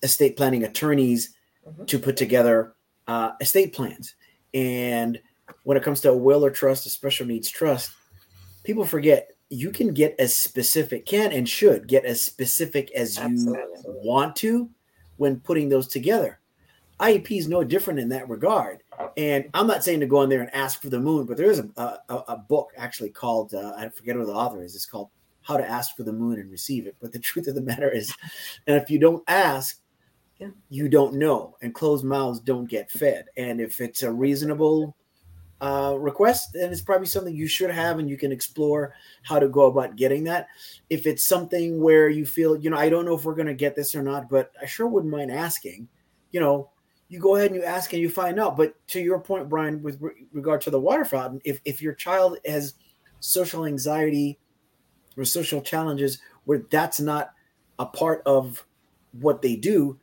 [0.02, 1.34] estate planning attorneys
[1.66, 1.86] mm-hmm.
[1.86, 2.74] to put together
[3.08, 4.16] uh, estate plans.
[4.52, 5.18] And
[5.64, 7.92] when it comes to a will or trust, a special needs trust,
[8.64, 13.56] people forget you can get as specific, can and should get as specific as you
[13.84, 14.70] want to
[15.16, 16.38] when putting those together.
[17.00, 18.82] IEP is no different in that regard.
[19.16, 21.50] And I'm not saying to go in there and ask for the moon, but there
[21.50, 24.86] is a, a, a book actually called, uh, I forget who the author is, it's
[24.86, 25.08] called
[25.42, 26.96] How to Ask for the Moon and Receive It.
[27.00, 28.14] But the truth of the matter is,
[28.66, 29.80] and if you don't ask,
[30.38, 30.50] yeah.
[30.68, 33.26] you don't know, and closed mouths don't get fed.
[33.36, 34.94] And if it's a reasonable
[35.60, 39.48] uh, request, then it's probably something you should have, and you can explore how to
[39.48, 40.48] go about getting that.
[40.88, 43.54] If it's something where you feel, you know, I don't know if we're going to
[43.54, 45.88] get this or not, but I sure wouldn't mind asking,
[46.30, 46.70] you know,
[47.08, 48.56] you go ahead and you ask and you find out.
[48.56, 51.92] But to your point, Brian, with re- regard to the water fountain, if, if your
[51.92, 52.74] child has
[53.18, 54.38] social anxiety
[55.16, 57.32] or social challenges where that's not
[57.78, 58.64] a part of
[59.20, 59.98] what they do,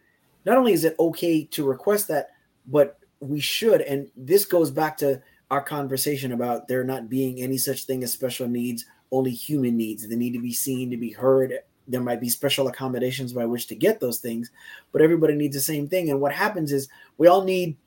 [0.45, 2.29] not only is it okay to request that,
[2.67, 3.81] but we should.
[3.81, 8.11] And this goes back to our conversation about there not being any such thing as
[8.11, 10.07] special needs, only human needs.
[10.07, 11.53] They need to be seen, to be heard,
[11.87, 14.51] there might be special accommodations by which to get those things,
[14.91, 16.09] but everybody needs the same thing.
[16.09, 17.77] And what happens is we all need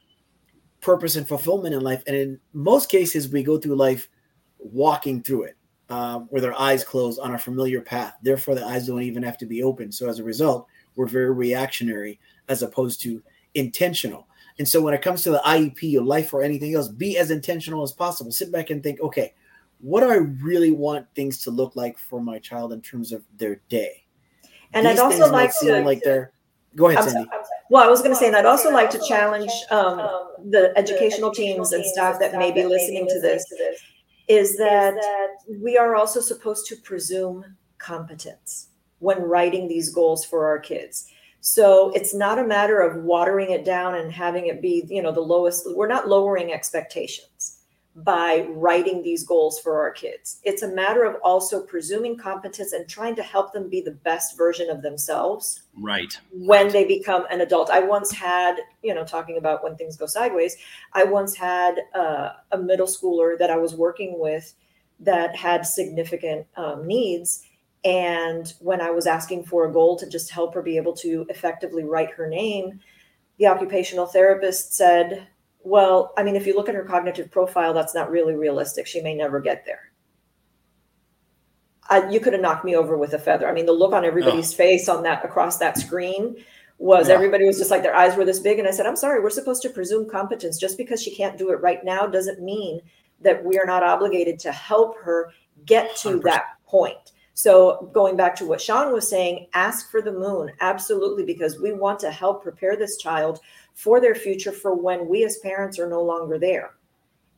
[0.81, 2.03] purpose and fulfillment in life.
[2.07, 4.09] And in most cases, we go through life
[4.59, 5.57] walking through it
[5.91, 8.17] uh, with our eyes closed on a familiar path.
[8.23, 9.93] Therefore, the eyes don't even have to be open.
[9.93, 13.23] So as a result, we're very reactionary as opposed to
[13.55, 14.27] intentional.
[14.59, 17.31] And so when it comes to the IEP or life or anything else, be as
[17.31, 18.33] intentional as possible.
[18.33, 19.35] Sit back and think, okay,
[19.81, 23.25] what do I really want things to look like for my child in terms of
[23.37, 24.05] their day?
[24.73, 26.33] And These I'd also like to like they're
[26.77, 27.31] go ahead, I'm Sandy.
[27.71, 29.99] well, I was going to say, and I'd also like to challenge um,
[30.51, 33.45] the educational teams and staff that may be listening to this,
[34.29, 34.95] is that
[35.61, 37.45] we are also supposed to presume
[37.79, 41.11] competence when writing these goals for our kids.
[41.41, 45.12] So it's not a matter of watering it down and having it be, you know,
[45.12, 45.66] the lowest.
[45.74, 47.61] We're not lowering expectations
[47.97, 50.41] by writing these goals for our kids.
[50.45, 54.36] It's a matter of also presuming competence and trying to help them be the best
[54.36, 55.62] version of themselves.
[55.76, 56.16] Right.
[56.32, 56.72] When right.
[56.72, 57.70] they become an adult.
[57.70, 60.57] I once had, you know, talking about when things go sideways,
[60.93, 64.55] I once had uh, a middle schooler that I was working with
[65.01, 67.43] that had significant um, needs.
[67.85, 71.24] And when I was asking for a goal to just help her be able to
[71.28, 72.81] effectively write her name,
[73.39, 75.26] the occupational therapist said,
[75.62, 78.87] well, I mean, if you look at her cognitive profile, that's not really realistic.
[78.87, 79.91] She may never get there.
[81.89, 83.49] I, you could have knocked me over with a feather.
[83.49, 84.57] I mean, the look on everybody's oh.
[84.57, 86.37] face on that across that screen
[86.78, 87.14] was yeah.
[87.14, 88.59] everybody was just like their eyes were this big.
[88.59, 90.59] And I said, I'm sorry, we're supposed to presume competence.
[90.59, 92.81] Just because she can't do it right now doesn't mean
[93.20, 95.31] that we are not obligated to help her
[95.66, 96.22] get to 100%.
[96.22, 97.12] that point.
[97.41, 100.53] So going back to what Shawn was saying, ask for the moon.
[100.61, 103.41] Absolutely, because we want to help prepare this child
[103.72, 106.74] for their future for when we as parents are no longer there.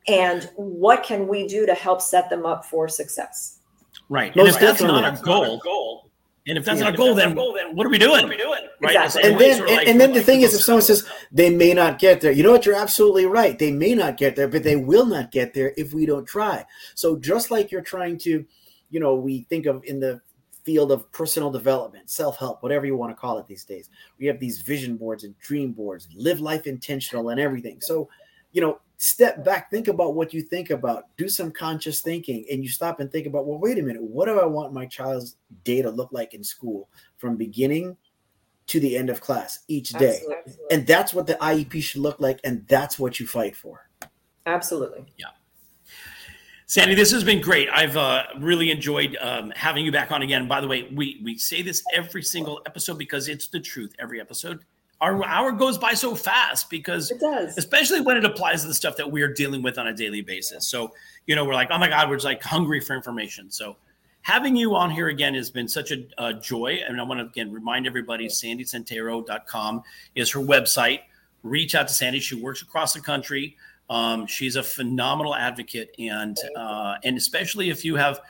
[0.09, 3.61] And what can we do to help set them up for success?
[4.09, 4.35] Right.
[4.35, 6.11] And if that's not a goal, goal,
[6.49, 6.87] and if that's yeah.
[6.87, 8.11] not a goal, then, goal, then what are we doing?
[8.11, 8.67] What are we doing?
[8.81, 8.97] Right.
[8.97, 9.31] Exactly.
[9.31, 12.21] And then, and, and, then the thing is, if someone says they may not get
[12.21, 12.67] there, you know what?
[12.67, 13.57] You're absolutely right.
[13.57, 16.67] They may not get there, but they will not get there if we don't try.
[16.97, 18.45] So just like you're trying to,
[18.93, 20.21] you know, we think of in the
[20.65, 23.91] field of personal development, self help, whatever you want to call it these days.
[24.19, 27.81] We have these vision boards and dream boards, live life intentional and everything.
[27.81, 28.09] So,
[28.53, 32.63] you know, step back, think about what you think about, do some conscious thinking, and
[32.63, 35.37] you stop and think about, well, wait a minute, what do I want my child's
[35.65, 37.97] day to look like in school from beginning
[38.69, 40.21] to the end of class each day?
[40.21, 40.55] Absolutely.
[40.71, 43.89] And that's what the IEP should look like, and that's what you fight for.
[44.47, 45.07] Absolutely.
[45.17, 45.27] Yeah.
[46.73, 47.69] Sandy, this has been great.
[47.71, 50.49] I've uh, really enjoyed um, having you back on again.
[50.49, 53.95] By the way, we we say this every single episode because it's the truth.
[53.99, 54.65] Every episode,
[55.03, 58.73] our hour goes by so fast because it does, especially when it applies to the
[58.75, 60.67] stuff that we are dealing with on a daily basis.
[60.67, 60.95] So
[61.27, 63.51] you know, we're like, oh my god, we're just like hungry for information.
[63.51, 63.77] So
[64.23, 66.81] having you on here again has been such a, a joy.
[66.89, 69.83] And I want to again remind everybody, sandysanteiro.com
[70.15, 71.01] is her website.
[71.43, 72.19] Reach out to Sandy.
[72.19, 73.59] She works across the country.
[73.93, 78.23] Um, she's a phenomenal advocate, and uh, and especially if you have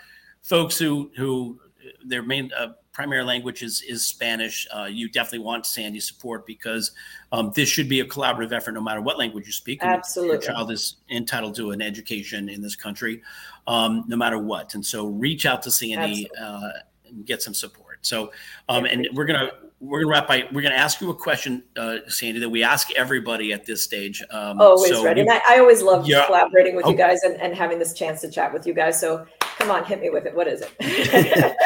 [0.42, 1.60] folks who who
[2.04, 6.90] their main uh, primary language is is Spanish, uh, you definitely want Sandy's support because
[7.30, 9.84] um, this should be a collaborative effort, no matter what language you speak.
[9.84, 13.22] Absolutely, your child is entitled to an education in this country,
[13.68, 14.74] um, no matter what.
[14.74, 16.70] And so, reach out to Sandy uh,
[17.06, 17.81] and get some support.
[18.02, 18.32] So,
[18.68, 19.50] um, and we're gonna
[19.80, 22.92] we're gonna wrap by we're gonna ask you a question, uh, Sandy, that we ask
[22.92, 24.22] everybody at this stage.
[24.30, 25.22] Um, always so ready.
[25.22, 26.26] We, and I, I, always love yeah.
[26.26, 26.90] collaborating with oh.
[26.90, 29.00] you guys and, and having this chance to chat with you guys.
[29.00, 30.34] So come on, hit me with it.
[30.34, 31.56] What is it?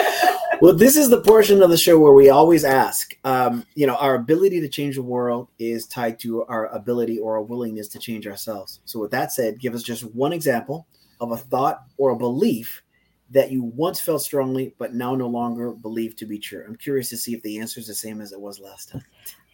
[0.61, 3.14] well, this is the portion of the show where we always ask.
[3.24, 7.34] Um, you know, our ability to change the world is tied to our ability or
[7.34, 8.80] our willingness to change ourselves.
[8.84, 10.87] So, with that said, give us just one example
[11.20, 12.82] of a thought or a belief
[13.31, 16.64] that you once felt strongly but now no longer believe to be true.
[16.66, 19.05] I'm curious to see if the answer is the same as it was last time.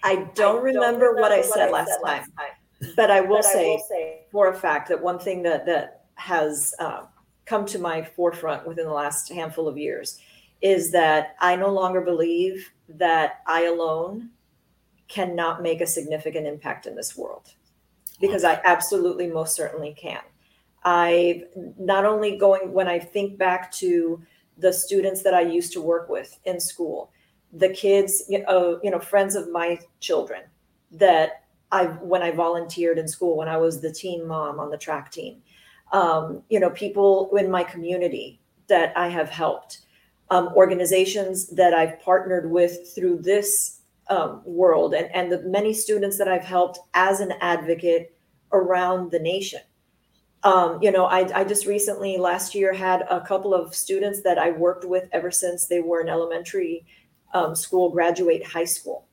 [0.03, 2.93] I don't, I don't remember, remember, what I what said, I last, said time, time,
[2.97, 5.65] but I will, but say, I will say for a fact that one thing that
[5.67, 7.03] that has uh,
[7.47, 10.19] come to my forefront within the last handful of years
[10.61, 14.31] is that I no longer believe that I alone
[15.09, 17.53] cannot make a significant impact in this world
[18.21, 20.21] because I absolutely most certainly can.
[20.85, 21.45] I
[21.79, 24.23] not only going when I think back to
[24.59, 27.11] the students that I used to work with in school,
[27.53, 30.43] the kids, you know, you know, friends of my children
[30.93, 34.79] that I when I volunteered in school when I was the team mom on the
[34.79, 35.43] track team,
[35.93, 39.81] um, you know, people in my community that I have helped
[40.31, 46.19] um, organizations that I've partnered with through this um, world and, and the many students
[46.19, 48.17] that I've helped as an advocate
[48.53, 49.61] around the nation.
[50.45, 54.39] Um, you know, I, I just recently last year had a couple of students that
[54.39, 56.85] I worked with ever since they were in elementary
[57.33, 59.07] um, school, graduate high school.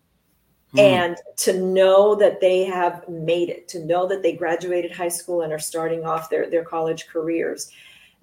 [0.72, 0.80] Hmm.
[0.80, 5.42] And to know that they have made it, to know that they graduated high school
[5.42, 7.72] and are starting off their, their college careers,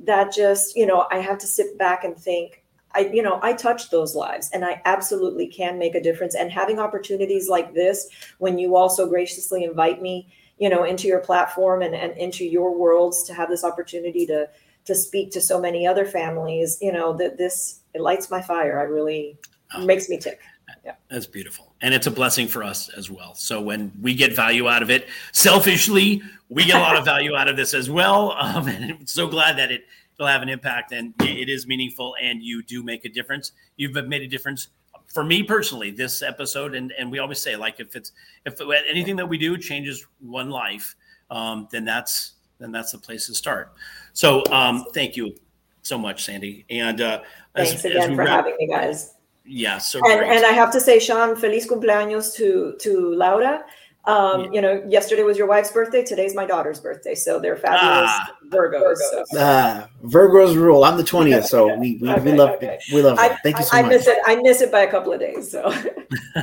[0.01, 2.63] that just, you know, I have to sit back and think,
[2.95, 6.35] I, you know, I touched those lives and I absolutely can make a difference.
[6.35, 10.29] And having opportunities like this, when you also graciously invite me,
[10.59, 14.49] you know, into your platform and, and into your worlds to have this opportunity to
[14.87, 18.79] to speak to so many other families, you know, that this it lights my fire.
[18.79, 19.39] I really
[19.75, 20.41] oh, makes me tick.
[20.85, 20.95] Yeah.
[21.11, 21.75] That's beautiful.
[21.81, 23.35] And it's a blessing for us as well.
[23.35, 27.35] So when we get value out of it, selfishly, we get a lot of value
[27.35, 28.33] out of this as well.
[28.39, 29.85] Um, and I'm so glad that it
[30.19, 33.53] will have an impact and it is meaningful and you do make a difference.
[33.77, 34.69] You've made a difference
[35.17, 38.13] for me personally, this episode, and, and we always say, like, if it's,
[38.45, 40.95] if anything that we do changes one life,
[41.31, 43.73] um, then that's, then that's the place to start.
[44.13, 45.35] So um, thank you
[45.81, 46.67] so much, Sandy.
[46.69, 47.23] And uh,
[47.55, 49.15] thanks as, again as for wrap, having me, guys.
[49.47, 49.79] Yeah.
[49.79, 53.65] So and, and I have to say, Shawn, feliz cumpleaños to to Laura.
[54.07, 54.51] Um, yeah.
[54.53, 56.05] You know, yesterday was your wife's birthday.
[56.05, 57.15] Today's my daughter's birthday.
[57.17, 58.97] So they're fabulous ah, Virgos.
[58.97, 59.25] So.
[59.37, 60.85] Ah, Virgos rule.
[60.85, 62.79] I'm the 20th, so we we, okay, we love okay.
[62.93, 63.43] we love that.
[63.43, 63.91] Thank you so I, much.
[63.91, 64.19] I miss it.
[64.25, 65.51] I miss it by a couple of days.
[65.51, 65.71] So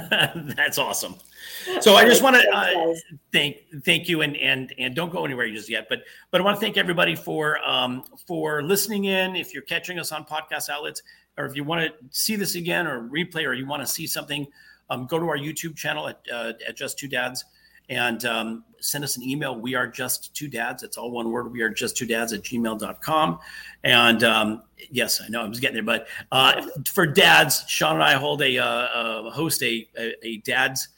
[0.55, 1.15] that's awesome.
[1.79, 2.93] So I just want to uh,
[3.31, 6.57] thank thank you and and and don't go anywhere just yet, but but I want
[6.57, 9.37] to thank everybody for um for listening in.
[9.37, 11.01] If you're catching us on podcast outlets,
[11.37, 14.05] or if you want to see this again or replay, or you want to see
[14.05, 14.45] something
[14.89, 17.45] um, go to our YouTube channel at, uh, at Just Two Dads
[17.89, 19.55] and um, send us an email.
[19.55, 20.83] We are just two dads.
[20.83, 21.51] It's all one word.
[21.51, 23.39] We are just two dads at gmail.com.
[23.83, 28.03] And um, yes, I know I was getting there, but uh, for dads, Shawn and
[28.03, 30.89] I hold a uh, uh, host a, a, a, dads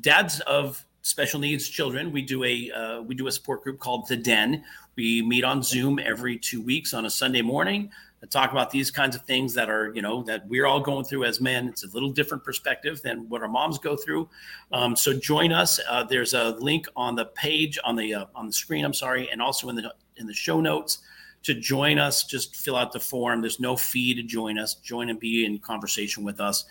[0.00, 2.12] dads of special needs children.
[2.12, 4.64] We do a uh, we do a support group called the Den.
[4.96, 7.90] We meet on Zoom every two weeks on a Sunday morning
[8.26, 11.24] talk about these kinds of things that are, you know, that we're all going through
[11.24, 11.68] as men.
[11.68, 14.28] It's a little different perspective than what our moms go through.
[14.72, 15.80] Um, so join us.
[15.88, 18.84] Uh, there's a link on the page on the uh, on the screen.
[18.84, 20.98] I'm sorry, and also in the in the show notes
[21.44, 22.24] to join us.
[22.24, 23.40] Just fill out the form.
[23.40, 24.74] There's no fee to join us.
[24.74, 26.64] Join and be in conversation with us.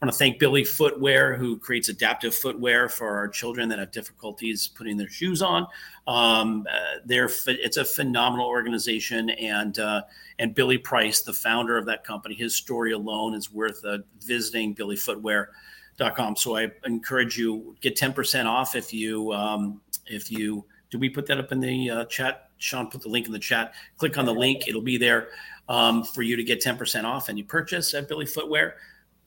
[0.00, 3.90] I want to thank Billy Footwear, who creates adaptive footwear for our children that have
[3.90, 5.66] difficulties putting their shoes on.
[6.06, 10.02] Um, uh, they're it's a phenomenal organization, and uh,
[10.38, 14.72] and Billy Price, the founder of that company, his story alone is worth uh, visiting
[14.72, 16.36] BillyFootwear.com.
[16.36, 20.98] So I encourage you get ten percent off if you um, if you do.
[21.00, 22.50] We put that up in the uh, chat.
[22.58, 23.74] Shawn put the link in the chat.
[23.96, 25.30] Click on the link; it'll be there
[25.68, 28.76] um, for you to get ten percent off any purchase at Billy Footwear.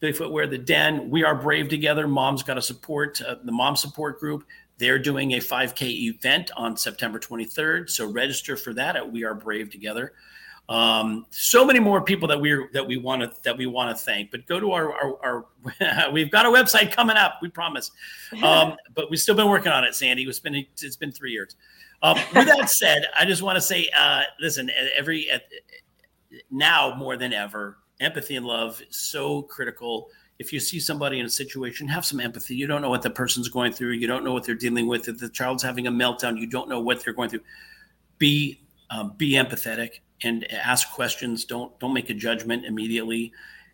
[0.02, 1.12] Billy Footwear, the Den.
[1.12, 2.08] We are brave together.
[2.08, 4.44] Mom's got a support, uh, the mom support group.
[4.80, 7.88] They're doing a 5K event on September 23rd.
[7.88, 10.14] So register for that at We Are Brave Together.
[10.70, 14.04] Um, so many more people that we that we want to that we want to
[14.04, 14.32] thank.
[14.32, 15.46] But go to our our,
[15.80, 17.40] our we've got a website coming up.
[17.42, 17.92] We promise.
[18.42, 20.24] Um, but we've still been working on it, Sandy.
[20.24, 21.58] It's been it's been three years.
[22.02, 25.38] Um, with that said, I just want to say, uh, listen, every uh,
[26.50, 30.10] now more than ever, empathy and love is so critical.
[30.40, 32.56] If you see somebody in a situation, have some empathy.
[32.56, 33.92] You don't know what the person's going through.
[33.92, 35.08] You don't know what they're dealing with.
[35.08, 37.44] If the child's having a meltdown, you don't know what they're going through.
[38.18, 41.46] Be um, be empathetic and ask questions.
[41.46, 43.32] Don't don't make a judgment immediately.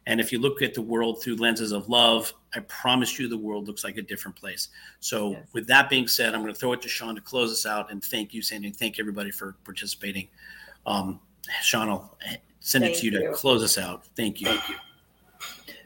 [0.07, 3.37] And if you look at the world through lenses of love, I promise you the
[3.37, 4.69] world looks like a different place.
[5.01, 5.47] So, yes.
[5.51, 7.91] with that being said, I'm going to throw it to Shawn to close us out.
[7.91, 8.69] And thank you, Sandy.
[8.69, 10.29] Thank everybody for participating.
[10.85, 11.19] Um,
[11.61, 12.17] Shawn, I'll
[12.67, 14.05] send thank it to you, you, to close us out.
[14.15, 14.47] Thank you.
[14.47, 14.75] Thank you.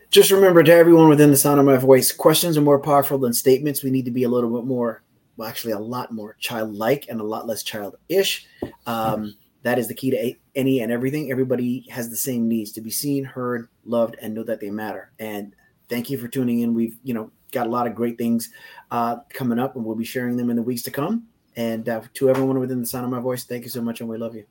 [0.10, 3.34] Just remember to everyone within the sound of my voice, questions are more powerful than
[3.34, 3.84] statements.
[3.84, 5.04] We need to be a little bit more,
[5.38, 8.48] well, actually, a lot more childlike and a lot less childish.
[8.88, 11.32] Um, that is the key to any and everything.
[11.32, 15.12] Everybody has the same needs to be seen, heard, loved, and know that they matter.
[15.20, 15.56] And
[15.88, 16.74] thank you for tuning in.
[16.74, 18.50] We've, you know, got a lot of great things
[18.90, 21.28] uh, coming up, and we'll be sharing them in the weeks to come.
[21.56, 24.10] And uh, to everyone within the sound of my voice, thank you so much, and
[24.10, 24.46] we love you.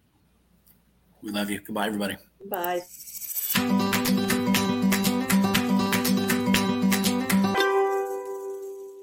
[1.22, 1.60] We love you.
[1.60, 2.16] Goodbye, everybody.
[2.48, 3.89] Bye.